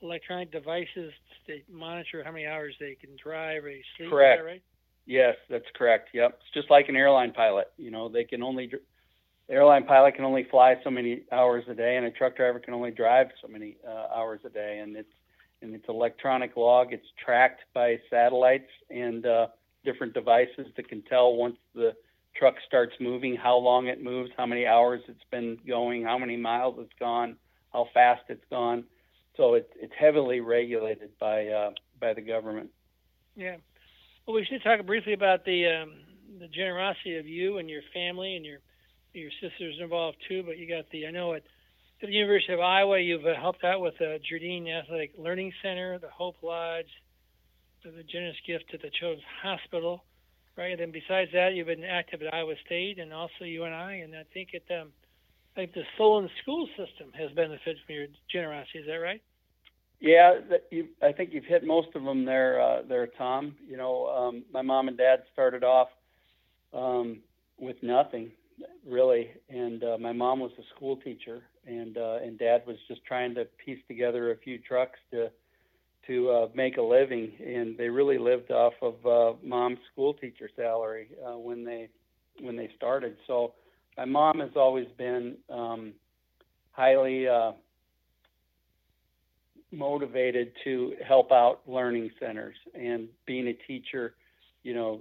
electronic 0.05 0.53
devices 0.53 1.13
to 1.47 1.61
monitor 1.71 2.23
how 2.25 2.31
many 2.31 2.47
hours 2.47 2.75
they 2.79 2.97
can 3.01 3.11
drive 3.23 3.65
or 3.65 3.73
sleep. 3.97 4.11
Correct. 4.11 4.41
That 4.43 4.47
right? 4.47 4.63
Yes, 5.07 5.35
that's 5.51 5.65
correct. 5.75 6.11
Yep, 6.15 6.39
it's 6.41 6.55
just 6.55 6.71
like 6.71 6.89
an 6.89 6.97
airline 6.97 7.33
pilot. 7.33 7.67
You 7.77 7.91
know, 7.91 8.09
they 8.09 8.25
can 8.25 8.43
only 8.43 8.71
airline 9.49 9.85
pilot 9.85 10.15
can 10.15 10.25
only 10.25 10.47
fly 10.51 10.77
so 10.83 10.91
many 10.91 11.23
hours 11.33 11.65
a 11.69 11.75
day, 11.75 11.97
and 11.97 12.07
a 12.07 12.11
truck 12.11 12.37
driver 12.37 12.61
can 12.61 12.75
only 12.75 12.91
drive 12.91 13.29
so 13.43 13.49
many 13.49 13.77
uh, 13.87 14.07
hours 14.15 14.41
a 14.45 14.51
day, 14.51 14.81
and 14.83 14.97
it's 14.97 15.13
and 15.63 15.75
it's 15.75 15.85
electronic 15.89 16.57
log. 16.57 16.93
It's 16.93 17.07
tracked 17.23 17.63
by 17.75 17.99
satellites 18.11 18.71
and 18.91 19.25
uh, 19.25 19.47
different 19.85 20.15
devices 20.15 20.67
that 20.77 20.89
can 20.89 21.03
tell 21.03 21.35
once 21.35 21.57
the 21.75 21.95
truck 22.37 22.55
starts 22.67 22.93
moving 23.01 23.37
how 23.37 23.57
long 23.57 23.87
it 23.87 24.03
moves, 24.03 24.31
how 24.37 24.47
many 24.47 24.67
hours 24.67 25.01
it's 25.09 25.25
been 25.31 25.59
going, 25.67 26.03
how 26.03 26.19
many 26.19 26.37
miles 26.37 26.77
it's 26.79 26.93
gone, 26.99 27.37
how 27.73 27.87
fast 27.95 28.23
it's 28.29 28.45
gone. 28.51 28.85
So 29.37 29.55
it's 29.55 29.71
it's 29.77 29.93
heavily 29.99 30.41
regulated 30.41 31.11
by 31.19 31.47
uh, 31.47 31.71
by 32.01 32.15
the 32.15 32.21
government. 32.21 32.71
Yeah. 33.35 33.57
Well, 34.27 34.37
we 34.37 34.45
should 34.45 34.63
talk 34.63 34.85
briefly 34.87 35.13
about 35.13 35.45
the 35.45 35.67
um, 35.67 35.95
the 36.39 36.49
generosity 36.49 37.17
of 37.17 37.27
you 37.27 37.59
and 37.59 37.69
your 37.69 37.83
family 37.93 38.37
and 38.37 38.45
your 38.45 38.61
your 39.13 39.31
sisters 39.41 39.77
involved 39.81 40.19
too. 40.29 40.43
But 40.45 40.59
you 40.59 40.69
got 40.69 40.89
the 40.91 41.07
I 41.07 41.11
know 41.11 41.35
at 41.35 41.43
the 42.01 42.11
University 42.11 42.53
of 42.53 42.61
Iowa, 42.61 42.99
you've 42.99 43.25
uh, 43.25 43.35
helped 43.41 43.65
out 43.65 43.81
with 43.81 43.95
the 43.99 44.19
Gerdin 44.31 44.69
Athletic 44.69 45.13
Learning 45.19 45.53
Center, 45.63 45.99
the 45.99 46.11
Hope 46.11 46.37
Lodge, 46.43 46.91
the 47.83 48.03
generous 48.03 48.37
gift 48.47 48.71
to 48.71 48.79
the 48.79 48.91
Children's 48.99 49.23
Hospital, 49.43 50.05
right? 50.57 50.73
And 50.73 50.81
then 50.81 50.91
besides 50.91 51.31
that, 51.33 51.55
you've 51.55 51.67
been 51.67 51.85
active 51.85 52.23
at 52.23 52.33
Iowa 52.33 52.55
State 52.67 52.99
and 52.99 53.13
also 53.13 53.45
UNI, 53.45 53.65
and 53.65 53.75
I 53.75 53.93
And 53.93 54.17
I 54.17 54.25
think 54.33 54.51
it, 54.53 54.65
um, 54.71 54.93
I 55.57 55.61
think 55.61 55.75
the 55.75 55.83
Solon 55.97 56.29
school 56.43 56.67
system 56.77 57.13
has 57.19 57.31
benefited 57.33 57.79
from 57.87 57.95
your 57.95 58.07
generosity. 58.31 58.81
Is 58.81 58.87
that 58.87 58.95
right? 58.95 59.23
Yeah, 60.01 60.41
you, 60.71 60.89
I 61.01 61.13
think 61.13 61.33
you've 61.33 61.45
hit 61.45 61.65
most 61.65 61.89
of 61.95 62.03
them 62.03 62.25
there, 62.25 62.61
uh, 62.61 62.83
there, 62.89 63.07
Tom. 63.07 63.55
You 63.67 63.77
know, 63.77 64.07
um, 64.09 64.45
my 64.53 64.63
mom 64.63 64.89
and 64.89 64.99
dad 64.99 65.23
started 65.33 65.63
off 65.63 65.89
um, 66.73 67.21
with 67.59 67.77
nothing 67.83 68.33
really. 68.87 69.31
And 69.49 69.83
uh, 69.83 69.99
my 69.99 70.13
mom 70.13 70.41
was 70.41 70.51
a 70.59 70.63
school 70.75 70.97
teacher, 70.97 71.43
and 71.67 71.97
uh, 71.97 72.19
and 72.23 72.39
dad 72.39 72.63
was 72.67 72.77
just 72.89 73.05
trying 73.05 73.35
to 73.37 73.47
piece 73.65 73.81
together 73.89 74.33
a 74.33 74.37
few 74.37 74.59
trucks 74.59 74.99
to 75.13 75.31
to 76.07 76.31
uh, 76.31 76.49
make 76.55 76.77
a 76.77 76.83
living. 76.83 77.33
And 77.45 77.77
they 77.79 77.89
really 77.89 78.19
lived 78.19 78.51
off 78.51 78.75
of 78.83 79.07
uh, 79.07 79.37
mom's 79.43 79.79
school 79.93 80.15
teacher 80.15 80.51
salary 80.57 81.09
uh, 81.27 81.39
when 81.39 81.65
they 81.65 81.89
when 82.41 82.57
they 82.57 82.71
started. 82.77 83.17
So 83.27 83.55
my 83.97 84.05
mom 84.05 84.41
has 84.41 84.51
always 84.57 84.89
been 84.99 85.37
um, 85.51 85.93
highly 86.73 87.29
uh, 87.29 87.53
motivated 89.71 90.53
to 90.65 90.95
help 91.07 91.33
out 91.33 91.61
learning 91.67 92.11
centers 92.19 92.57
and 92.75 93.09
being 93.27 93.49
a 93.49 93.53
teacher. 93.67 94.15
You 94.63 94.75
know, 94.75 95.01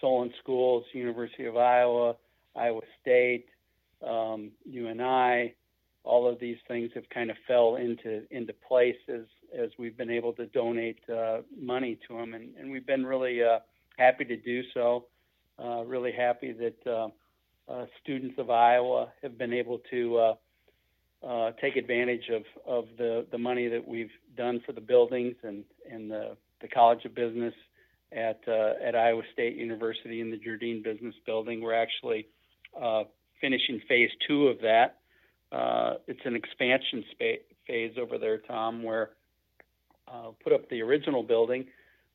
Solon 0.00 0.32
Schools, 0.42 0.84
University 0.92 1.44
of 1.44 1.56
Iowa 1.56 2.16
Iowa 2.54 2.82
State, 3.00 3.46
um, 4.06 4.50
UNI, 4.64 5.00
uh, 5.02 5.48
all 6.04 6.28
of 6.28 6.38
these 6.40 6.56
things 6.68 6.90
have 6.94 7.08
kind 7.10 7.30
of 7.30 7.36
fell 7.46 7.76
into 7.76 8.22
into 8.30 8.52
place 8.52 8.96
as 9.08 9.22
as 9.56 9.70
we've 9.78 9.96
been 9.96 10.10
able 10.10 10.32
to 10.32 10.46
donate 10.46 10.98
uh, 11.08 11.38
money 11.60 11.98
to 12.08 12.16
them, 12.16 12.34
and, 12.34 12.56
and 12.58 12.70
we've 12.70 12.86
been 12.86 13.04
really 13.04 13.42
uh, 13.42 13.58
happy 13.98 14.24
to 14.24 14.36
do 14.36 14.62
so. 14.74 15.06
Uh, 15.62 15.84
really 15.84 16.12
happy 16.12 16.52
that 16.52 17.10
uh, 17.68 17.86
students 18.02 18.34
of 18.38 18.50
Iowa 18.50 19.12
have 19.22 19.38
been 19.38 19.52
able 19.52 19.80
to 19.90 20.18
uh, 20.18 20.34
uh, 21.26 21.52
take 21.60 21.76
advantage 21.76 22.28
of, 22.32 22.42
of 22.66 22.84
the, 22.98 23.26
the 23.30 23.38
money 23.38 23.68
that 23.68 23.86
we've 23.86 24.10
done 24.36 24.60
for 24.66 24.72
the 24.72 24.80
buildings 24.80 25.36
and, 25.42 25.64
and 25.90 26.10
the, 26.10 26.36
the 26.60 26.68
College 26.68 27.04
of 27.04 27.14
Business 27.14 27.54
at, 28.10 28.40
uh, 28.48 28.72
at 28.84 28.94
Iowa 28.94 29.22
State 29.32 29.56
University 29.56 30.20
in 30.20 30.30
the 30.30 30.38
Gerdin 30.38 30.82
Business 30.82 31.14
Building. 31.24 31.60
We're 31.60 31.80
actually 31.80 32.26
finishing 33.40 33.80
phase 33.88 34.10
two 34.26 34.48
of 34.48 34.58
that. 34.60 34.98
It's 36.06 36.20
an 36.24 36.34
expansion 36.34 37.04
spa- 37.12 37.44
phase 37.66 37.92
over 38.00 38.18
there, 38.18 38.38
Tom, 38.38 38.82
where 38.82 39.10
put 40.42 40.52
up 40.52 40.68
the 40.68 40.82
original 40.82 41.22
building, 41.22 41.66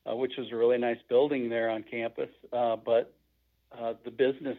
which 0.06 0.34
was 0.38 0.48
a 0.52 0.56
really 0.56 0.78
nice 0.78 1.00
building 1.10 1.50
there 1.50 1.70
on 1.70 1.84
campus, 1.84 2.30
but 2.52 3.14
uh, 3.78 3.94
the 4.06 4.12
business 4.12 4.58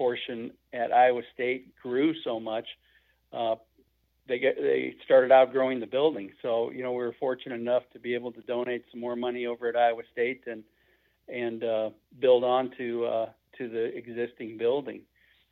portion 0.00 0.50
at 0.72 0.92
Iowa 0.92 1.20
State 1.34 1.74
grew 1.82 2.14
so 2.24 2.40
much, 2.40 2.66
uh, 3.34 3.56
they 4.26 4.38
get, 4.38 4.56
they 4.56 4.94
started 5.04 5.30
outgrowing 5.30 5.78
the 5.78 5.86
building. 5.86 6.30
So 6.40 6.70
you 6.70 6.82
know 6.82 6.92
we 6.92 7.04
were 7.04 7.16
fortunate 7.20 7.60
enough 7.60 7.82
to 7.92 7.98
be 7.98 8.14
able 8.14 8.32
to 8.32 8.40
donate 8.42 8.84
some 8.90 9.00
more 9.00 9.16
money 9.16 9.44
over 9.44 9.68
at 9.68 9.76
Iowa 9.76 10.02
State 10.10 10.44
and 10.46 10.62
and 11.28 11.62
uh, 11.62 11.90
build 12.18 12.44
on 12.44 12.70
to 12.78 13.04
uh, 13.04 13.28
to 13.58 13.68
the 13.68 13.84
existing 13.94 14.56
building. 14.56 15.02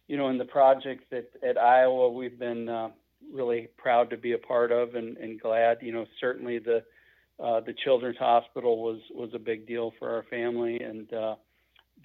You 0.07 0.17
know, 0.17 0.31
in 0.31 0.39
the 0.39 0.47
projects 0.47 1.05
at, 1.13 1.29
at 1.47 1.59
Iowa, 1.59 2.11
we've 2.11 2.39
been 2.39 2.71
uh, 2.71 2.89
really 3.31 3.69
proud 3.77 4.09
to 4.09 4.17
be 4.17 4.33
a 4.33 4.39
part 4.39 4.73
of 4.73 4.95
and, 4.95 5.19
and 5.19 5.39
glad. 5.39 5.79
You 5.83 5.93
know, 5.93 6.07
certainly 6.21 6.59
the 6.59 6.83
uh, 7.39 7.61
the 7.61 7.75
Children's 7.85 8.19
Hospital 8.19 8.83
was 8.83 9.01
was 9.11 9.31
a 9.35 9.39
big 9.51 9.67
deal 9.67 9.93
for 9.99 10.09
our 10.17 10.25
family, 10.31 10.81
and 10.81 11.13
uh, 11.13 11.35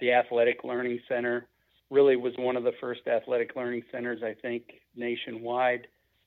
the 0.00 0.12
Athletic 0.12 0.64
Learning 0.64 1.00
Center 1.08 1.46
really 1.90 2.16
was 2.16 2.32
one 2.38 2.56
of 2.56 2.64
the 2.64 2.72
first 2.80 3.06
athletic 3.06 3.56
learning 3.56 3.82
centers, 3.92 4.22
I 4.22 4.34
think, 4.40 4.64
nationwide 4.96 5.86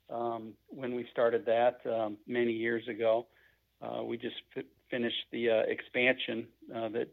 um, 0.10 0.54
when 0.68 0.96
we 0.96 1.08
started 1.12 1.46
that 1.46 1.80
um, 1.86 2.18
many 2.28 2.52
years 2.52 2.88
ago. 2.88 3.28
Uh, 3.82 4.04
we 4.04 4.18
just 4.18 4.36
f- 4.56 4.64
finished 4.90 5.26
the 5.32 5.50
uh, 5.50 5.62
expansion 5.68 6.48
uh, 6.76 6.90
that 6.90 7.08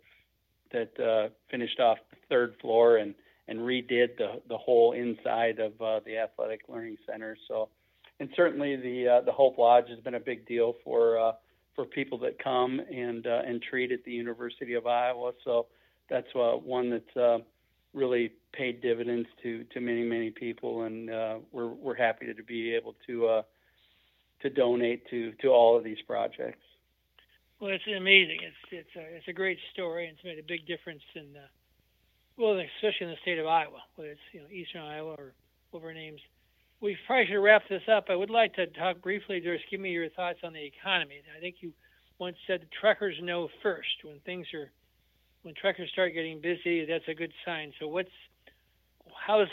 that 0.72 1.00
uh, 1.00 1.28
finished 1.50 1.78
off 1.78 1.98
the 2.11 2.16
third 2.28 2.54
floor 2.61 2.96
and 2.96 3.14
and 3.48 3.59
redid 3.61 4.16
the 4.16 4.40
the 4.48 4.57
whole 4.57 4.92
inside 4.92 5.59
of 5.59 5.72
uh, 5.80 6.00
the 6.07 6.16
athletic 6.16 6.61
learning 6.68 6.96
center. 7.07 7.37
So, 7.48 7.68
and 8.20 8.28
certainly 8.35 8.76
the 8.76 9.09
uh, 9.09 9.20
the 9.22 9.33
Hope 9.33 9.59
Lodge 9.59 9.88
has 9.88 10.00
been 10.00 10.14
a 10.14 10.20
big 10.20 10.46
deal 10.46 10.74
for 10.85 11.35
for 11.74 11.85
people 11.85 12.18
that 12.18 12.42
come 12.42 12.80
and 12.80 13.26
and 13.26 13.61
treat 13.62 13.92
at 13.92 14.04
the 14.04 14.12
University 14.12 14.74
of 14.74 14.87
Iowa. 14.87 15.33
So 15.44 15.66
that's 16.09 16.28
one 16.35 16.90
that's 16.90 17.42
really 17.94 18.33
paid 18.52 18.83
dividends 18.83 19.28
to 19.42 19.64
to 19.72 19.80
many 19.80 20.02
many 20.02 20.30
people, 20.30 20.83
and 20.83 21.11
uh, 21.11 21.38
we're 21.52 21.68
we're 21.68 21.94
happy 21.94 22.33
to 22.33 22.42
be 22.42 22.74
able 22.74 22.94
to 23.07 23.26
uh, 23.26 23.42
to 24.42 24.50
donate 24.50 25.09
to 25.11 25.33
to 25.40 25.48
all 25.48 25.76
of 25.76 25.85
these 25.85 26.00
projects. 26.07 26.62
Well, 27.61 27.70
it's 27.70 27.85
amazing. 27.87 28.40
It's 28.42 28.72
it's 28.87 28.96
a 28.96 29.16
it's 29.16 29.28
a 29.28 29.33
great 29.33 29.59
story, 29.72 30.09
and 30.09 30.16
it's 30.16 30.24
made 30.24 30.38
a 30.38 30.46
big 30.46 30.66
difference 30.66 31.02
in 31.14 31.37
uh, 31.37 31.46
well, 32.37 32.59
especially 32.59 33.07
in 33.07 33.11
the 33.11 33.22
state 33.22 33.38
of 33.38 33.46
Iowa, 33.46 33.83
whether 33.96 34.11
it's 34.11 34.20
you 34.33 34.40
know 34.40 34.46
Eastern 34.50 34.83
Iowa 34.83 35.14
or 35.16 35.33
whatever 35.70 35.94
names. 35.94 36.20
We 36.80 36.96
probably 37.07 37.26
should 37.26 37.40
wrap 37.40 37.62
this 37.70 37.83
up. 37.90 38.07
I 38.11 38.16
would 38.16 38.30
like 38.30 38.54
to 38.54 38.66
talk 38.66 39.00
briefly, 39.00 39.40
just 39.40 39.64
give 39.70 39.80
me 39.80 39.90
your 39.90 40.11
thoughts 40.11 40.40
on 40.42 40.52
the 40.52 40.64
economy. 40.64 41.22
I 41.35 41.40
think 41.40 41.57
you 41.61 41.72
once 42.18 42.37
said 42.46 42.61
the 42.61 42.66
truckers 42.80 43.16
know 43.22 43.48
first 43.62 44.02
when 44.02 44.18
things 44.20 44.46
are 44.52 44.70
when 45.44 45.54
truckers 45.54 45.90
start 45.92 46.14
getting 46.14 46.40
busy, 46.40 46.85
that's 46.87 47.07
a 47.07 47.14
good 47.14 47.33
sign. 47.44 47.72
So 47.78 47.87
what's 47.87 48.09
how's 49.26 49.48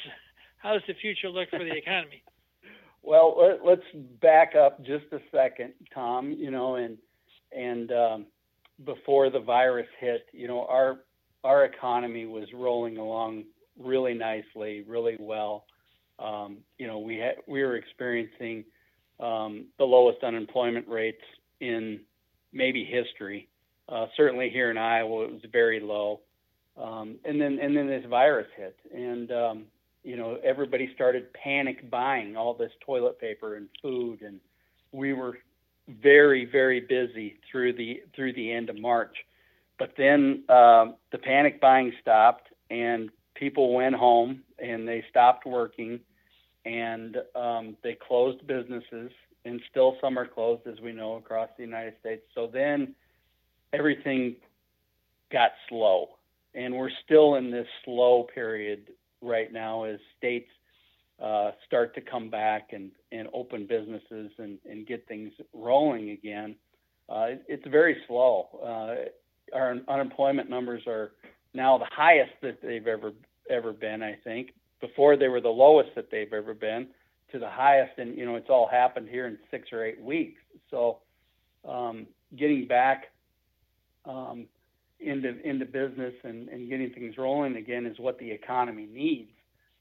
how's 0.58 0.82
the 0.88 0.93
future 0.95 1.30
look 1.30 1.49
for 1.49 1.60
the 1.60 1.75
economy? 1.77 2.23
well, 3.04 3.60
let, 3.63 3.80
us 3.80 3.84
back 4.21 4.56
up 4.56 4.84
just 4.86 5.06
a 5.12 5.19
second, 5.32 5.73
Tom. 5.93 6.32
You 6.32 6.49
know, 6.49 6.75
and 6.75 6.97
and 7.56 7.91
um, 7.91 8.25
before 8.86 9.30
the 9.30 9.39
virus 9.39 9.88
hit, 9.99 10.25
you 10.32 10.47
know, 10.47 10.65
our 10.65 11.01
our 11.43 11.65
economy 11.65 12.25
was 12.25 12.47
rolling 12.54 12.97
along 12.97 13.43
really 13.77 14.13
nicely, 14.13 14.84
really 14.88 15.17
well. 15.19 15.65
Um, 16.19 16.60
you 16.77 16.88
know, 16.88 16.99
we 16.99 17.17
had 17.17 17.36
we 17.47 17.63
were 17.63 17.75
experiencing 17.75 18.63
um, 19.19 19.65
the 19.77 19.86
lowest 19.86 20.23
unemployment 20.23 20.88
rates 20.88 21.21
in 21.60 22.01
maybe 22.54 22.86
history. 22.86 23.49
Uh, 23.91 24.06
certainly 24.15 24.49
here 24.49 24.71
in 24.71 24.77
Iowa, 24.77 25.25
it 25.25 25.32
was 25.34 25.41
very 25.51 25.82
low. 25.82 26.21
Um, 26.82 27.17
and 27.25 27.39
then 27.41 27.60
and 27.62 27.75
then 27.75 27.88
this 27.88 28.06
virus 28.10 28.47
hit, 28.56 28.77
and 28.95 29.32
um, 29.32 29.63
you 30.04 30.15
know 30.15 30.39
everybody 30.43 30.89
started 30.95 31.32
panic 31.34 31.89
buying 31.89 32.38
all 32.38 32.54
this 32.54 32.71
toilet 32.86 33.19
paper 33.19 33.56
and 33.56 33.67
food, 33.82 34.21
and 34.21 34.39
we 34.93 35.12
were 35.12 35.39
very 36.01 36.45
very 36.45 36.80
busy 36.80 37.38
through 37.51 37.73
the 37.73 38.01
through 38.15 38.32
the 38.34 38.51
end 38.51 38.69
of 38.69 38.80
March. 38.80 39.15
But 39.77 39.93
then 39.97 40.43
um, 40.47 40.95
the 41.12 41.17
panic 41.21 41.60
buying 41.60 41.91
stopped, 42.01 42.47
and 42.69 43.10
people 43.36 43.73
went 43.73 43.95
home 43.95 44.41
and 44.60 44.88
they 44.88 45.04
stopped 45.10 45.45
working, 45.45 45.99
and 46.65 47.17
um, 47.36 47.75
they 47.84 47.95
closed 47.95 48.47
businesses, 48.47 49.12
and 49.43 49.60
still 49.69 49.97
some 49.99 50.17
are 50.17 50.27
closed, 50.27 50.65
as 50.67 50.80
we 50.80 50.93
know 50.93 51.15
across 51.15 51.49
the 51.58 51.63
United 51.63 51.95
States. 51.99 52.21
So 52.34 52.49
then 52.51 52.95
everything 53.73 54.36
got 55.31 55.51
slow. 55.69 56.10
And 56.53 56.75
we're 56.75 56.89
still 57.05 57.36
in 57.36 57.51
this 57.51 57.67
slow 57.86 58.27
period 58.34 58.91
right 59.21 59.51
now 59.51 59.84
as 59.84 59.99
states 60.17 60.49
uh, 61.21 61.51
start 61.67 61.93
to 61.95 62.01
come 62.01 62.29
back 62.29 62.69
and, 62.73 62.91
and 63.12 63.27
open 63.34 63.67
businesses 63.67 64.31
and, 64.38 64.57
and 64.69 64.88
get 64.88 65.07
things 65.07 65.31
rolling 65.53 66.10
again. 66.10 66.55
Uh, 67.07 67.27
it's 67.47 67.65
very 67.67 67.97
slow. 68.07 68.47
Uh, 68.63 69.55
our 69.55 69.77
unemployment 69.88 70.49
numbers 70.49 70.81
are 70.88 71.12
now 71.53 71.77
the 71.77 71.88
highest 71.91 72.31
that 72.41 72.62
they've 72.62 72.88
ever 72.88 73.12
ever 73.49 73.73
been. 73.73 74.01
I 74.01 74.17
think 74.23 74.53
before 74.79 75.17
they 75.17 75.27
were 75.27 75.41
the 75.41 75.49
lowest 75.49 75.89
that 75.95 76.10
they've 76.10 76.31
ever 76.31 76.53
been 76.53 76.88
to 77.31 77.39
the 77.39 77.49
highest, 77.49 77.97
and 77.97 78.17
you 78.17 78.25
know 78.25 78.36
it's 78.36 78.49
all 78.49 78.67
happened 78.67 79.10
here 79.10 79.27
in 79.27 79.38
six 79.49 79.69
or 79.71 79.84
eight 79.86 80.01
weeks. 80.01 80.41
So 80.69 80.99
um, 81.67 82.07
getting 82.38 82.65
back 82.65 83.07
um, 84.05 84.45
into 84.99 85.39
into 85.47 85.65
business 85.65 86.13
and, 86.23 86.49
and 86.49 86.69
getting 86.69 86.91
things 86.91 87.17
rolling 87.17 87.55
again 87.55 87.85
is 87.85 87.97
what 87.99 88.19
the 88.19 88.29
economy 88.29 88.87
needs. 88.91 89.31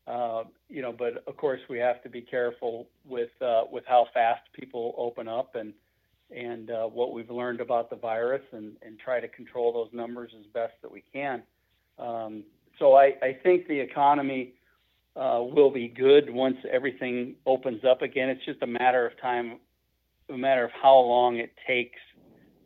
Uh, 0.07 0.45
you 0.69 0.83
know, 0.83 0.93
but 0.93 1.23
of 1.27 1.37
course 1.37 1.61
we 1.69 1.79
have 1.79 2.03
to 2.03 2.09
be 2.09 2.21
careful 2.21 2.89
with 3.07 3.31
uh, 3.43 3.63
with 3.71 3.85
how 3.87 4.07
fast 4.15 4.43
people 4.53 4.95
open 4.97 5.29
up 5.29 5.55
and 5.55 5.73
and 6.35 6.71
uh, 6.71 6.85
what 6.85 7.13
we've 7.13 7.31
learned 7.31 7.61
about 7.61 7.91
the 7.91 7.97
virus 7.97 8.43
and, 8.53 8.77
and 8.83 8.99
try 8.99 9.21
to 9.21 9.29
control 9.29 9.73
those 9.73 9.89
numbers 9.93 10.31
as 10.39 10.47
best 10.55 10.75
that 10.83 10.91
we 10.91 11.03
can. 11.13 11.43
Um, 11.99 12.45
so 12.79 12.95
I, 12.95 13.15
I 13.23 13.37
think 13.43 13.67
the 13.67 13.79
economy 13.79 14.55
uh, 15.17 15.41
will 15.43 15.71
be 15.71 15.89
good 15.89 16.31
once 16.31 16.57
everything 16.71 17.35
opens 17.47 17.85
up 17.85 18.03
again. 18.03 18.29
It's 18.29 18.45
just 18.45 18.63
a 18.63 18.67
matter 18.67 19.07
of 19.07 19.21
time, 19.21 19.59
a 20.29 20.37
matter 20.37 20.65
of 20.65 20.71
how 20.71 20.99
long 20.99 21.39
it 21.39 21.53
takes 21.67 21.99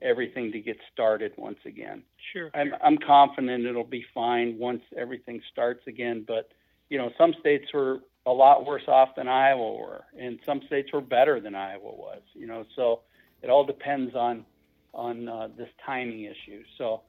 everything 0.04 0.52
to 0.52 0.60
get 0.60 0.76
started 0.92 1.32
once 1.36 1.58
again. 1.64 2.02
Sure. 2.32 2.50
I'm 2.54 2.72
I'm 2.82 2.98
confident 2.98 3.64
it'll 3.64 3.82
be 3.82 4.04
fine 4.14 4.56
once 4.58 4.82
everything 4.96 5.40
starts 5.50 5.86
again. 5.86 6.24
But 6.26 6.50
you 6.90 6.98
know, 6.98 7.10
some 7.18 7.34
states 7.40 7.72
were 7.72 8.00
a 8.26 8.32
lot 8.32 8.66
worse 8.66 8.86
off 8.86 9.16
than 9.16 9.26
Iowa 9.26 9.76
were, 9.76 10.04
and 10.18 10.38
some 10.46 10.60
states 10.66 10.92
were 10.92 11.00
better 11.00 11.40
than 11.40 11.54
Iowa 11.54 11.92
was. 11.92 12.20
You 12.34 12.46
know, 12.46 12.64
so 12.76 13.00
it 13.42 13.50
all 13.50 13.64
depends 13.64 14.14
on 14.14 14.44
on 14.92 15.28
uh, 15.28 15.48
this 15.56 15.68
timing 15.84 16.24
issue. 16.24 16.62
So 16.78 17.02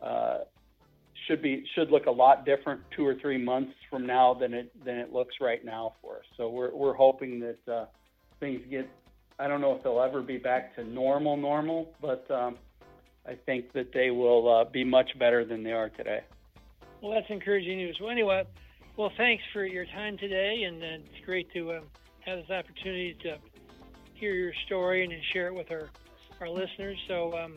uh, 0.00 0.38
should 1.26 1.42
be 1.42 1.64
should 1.74 1.90
look 1.90 2.06
a 2.06 2.10
lot 2.10 2.44
different 2.44 2.80
two 2.94 3.06
or 3.06 3.14
three 3.16 3.38
months 3.38 3.72
from 3.90 4.06
now 4.06 4.34
than 4.34 4.54
it 4.54 4.84
than 4.84 4.96
it 4.96 5.12
looks 5.12 5.36
right 5.40 5.64
now 5.64 5.94
for 6.00 6.18
us. 6.18 6.24
So 6.36 6.48
we're 6.48 6.74
we're 6.74 6.94
hoping 6.94 7.40
that 7.40 7.72
uh, 7.72 7.86
things 8.40 8.60
get 8.70 8.88
I 9.38 9.48
don't 9.48 9.60
know 9.60 9.74
if 9.74 9.82
they'll 9.82 10.00
ever 10.00 10.22
be 10.22 10.38
back 10.38 10.74
to 10.76 10.84
normal, 10.84 11.36
normal, 11.36 11.92
but 12.00 12.28
um, 12.30 12.56
I 13.26 13.34
think 13.34 13.72
that 13.72 13.92
they 13.92 14.10
will 14.10 14.48
uh, 14.48 14.64
be 14.64 14.84
much 14.84 15.18
better 15.18 15.44
than 15.44 15.62
they 15.62 15.72
are 15.72 15.90
today. 15.90 16.20
Well, 17.02 17.12
that's 17.12 17.28
encouraging 17.28 17.76
news. 17.76 17.98
Well, 18.00 18.10
anyway, 18.10 18.44
well, 18.96 19.12
thanks 19.16 19.44
for 19.52 19.64
your 19.64 19.84
time 19.84 20.16
today, 20.16 20.62
and 20.62 20.82
uh, 20.82 21.04
it's 21.04 21.24
great 21.24 21.52
to 21.52 21.74
um, 21.74 21.82
have 22.20 22.38
this 22.38 22.50
opportunity 22.50 23.16
to 23.22 23.36
hear 24.14 24.32
your 24.32 24.52
story 24.64 25.04
and 25.04 25.12
share 25.32 25.48
it 25.48 25.54
with 25.54 25.70
our, 25.70 25.90
our 26.40 26.48
listeners. 26.48 26.98
So 27.06 27.36
um, 27.36 27.54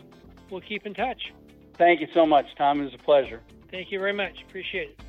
we'll 0.49 0.61
keep 0.61 0.85
in 0.85 0.93
touch. 0.93 1.31
Thank 1.77 2.01
you 2.01 2.07
so 2.13 2.25
much, 2.25 2.45
Tom. 2.57 2.81
It 2.81 2.85
was 2.85 2.93
a 2.93 2.97
pleasure. 2.97 3.41
Thank 3.71 3.91
you 3.91 3.99
very 3.99 4.13
much. 4.13 4.33
Appreciate 4.47 4.89
it. 4.89 5.08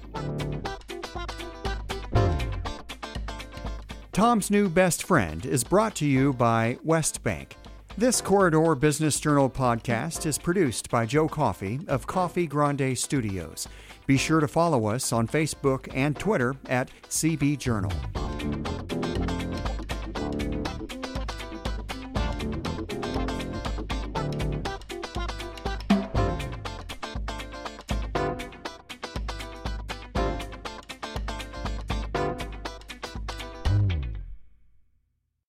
Tom's 4.21 4.51
New 4.51 4.69
Best 4.69 5.05
Friend 5.05 5.47
is 5.47 5.65
brought 5.65 5.95
to 5.95 6.05
you 6.05 6.35
by 6.35 6.77
West 6.85 7.23
Bank. 7.23 7.57
This 7.97 8.21
Corridor 8.21 8.75
Business 8.75 9.19
Journal 9.19 9.49
podcast 9.49 10.27
is 10.27 10.37
produced 10.37 10.91
by 10.91 11.07
Joe 11.07 11.27
Coffee 11.27 11.81
of 11.89 12.07
Coffee 12.07 12.47
Grande 12.47 12.99
Studios. 12.99 13.67
Be 14.05 14.19
sure 14.19 14.41
to 14.41 14.47
follow 14.47 14.89
us 14.89 15.15
on 15.15 15.27
Facebook 15.27 15.89
and 15.95 16.19
Twitter 16.19 16.55
at 16.69 16.91
CB 17.09 17.57
Journal. 17.57 17.93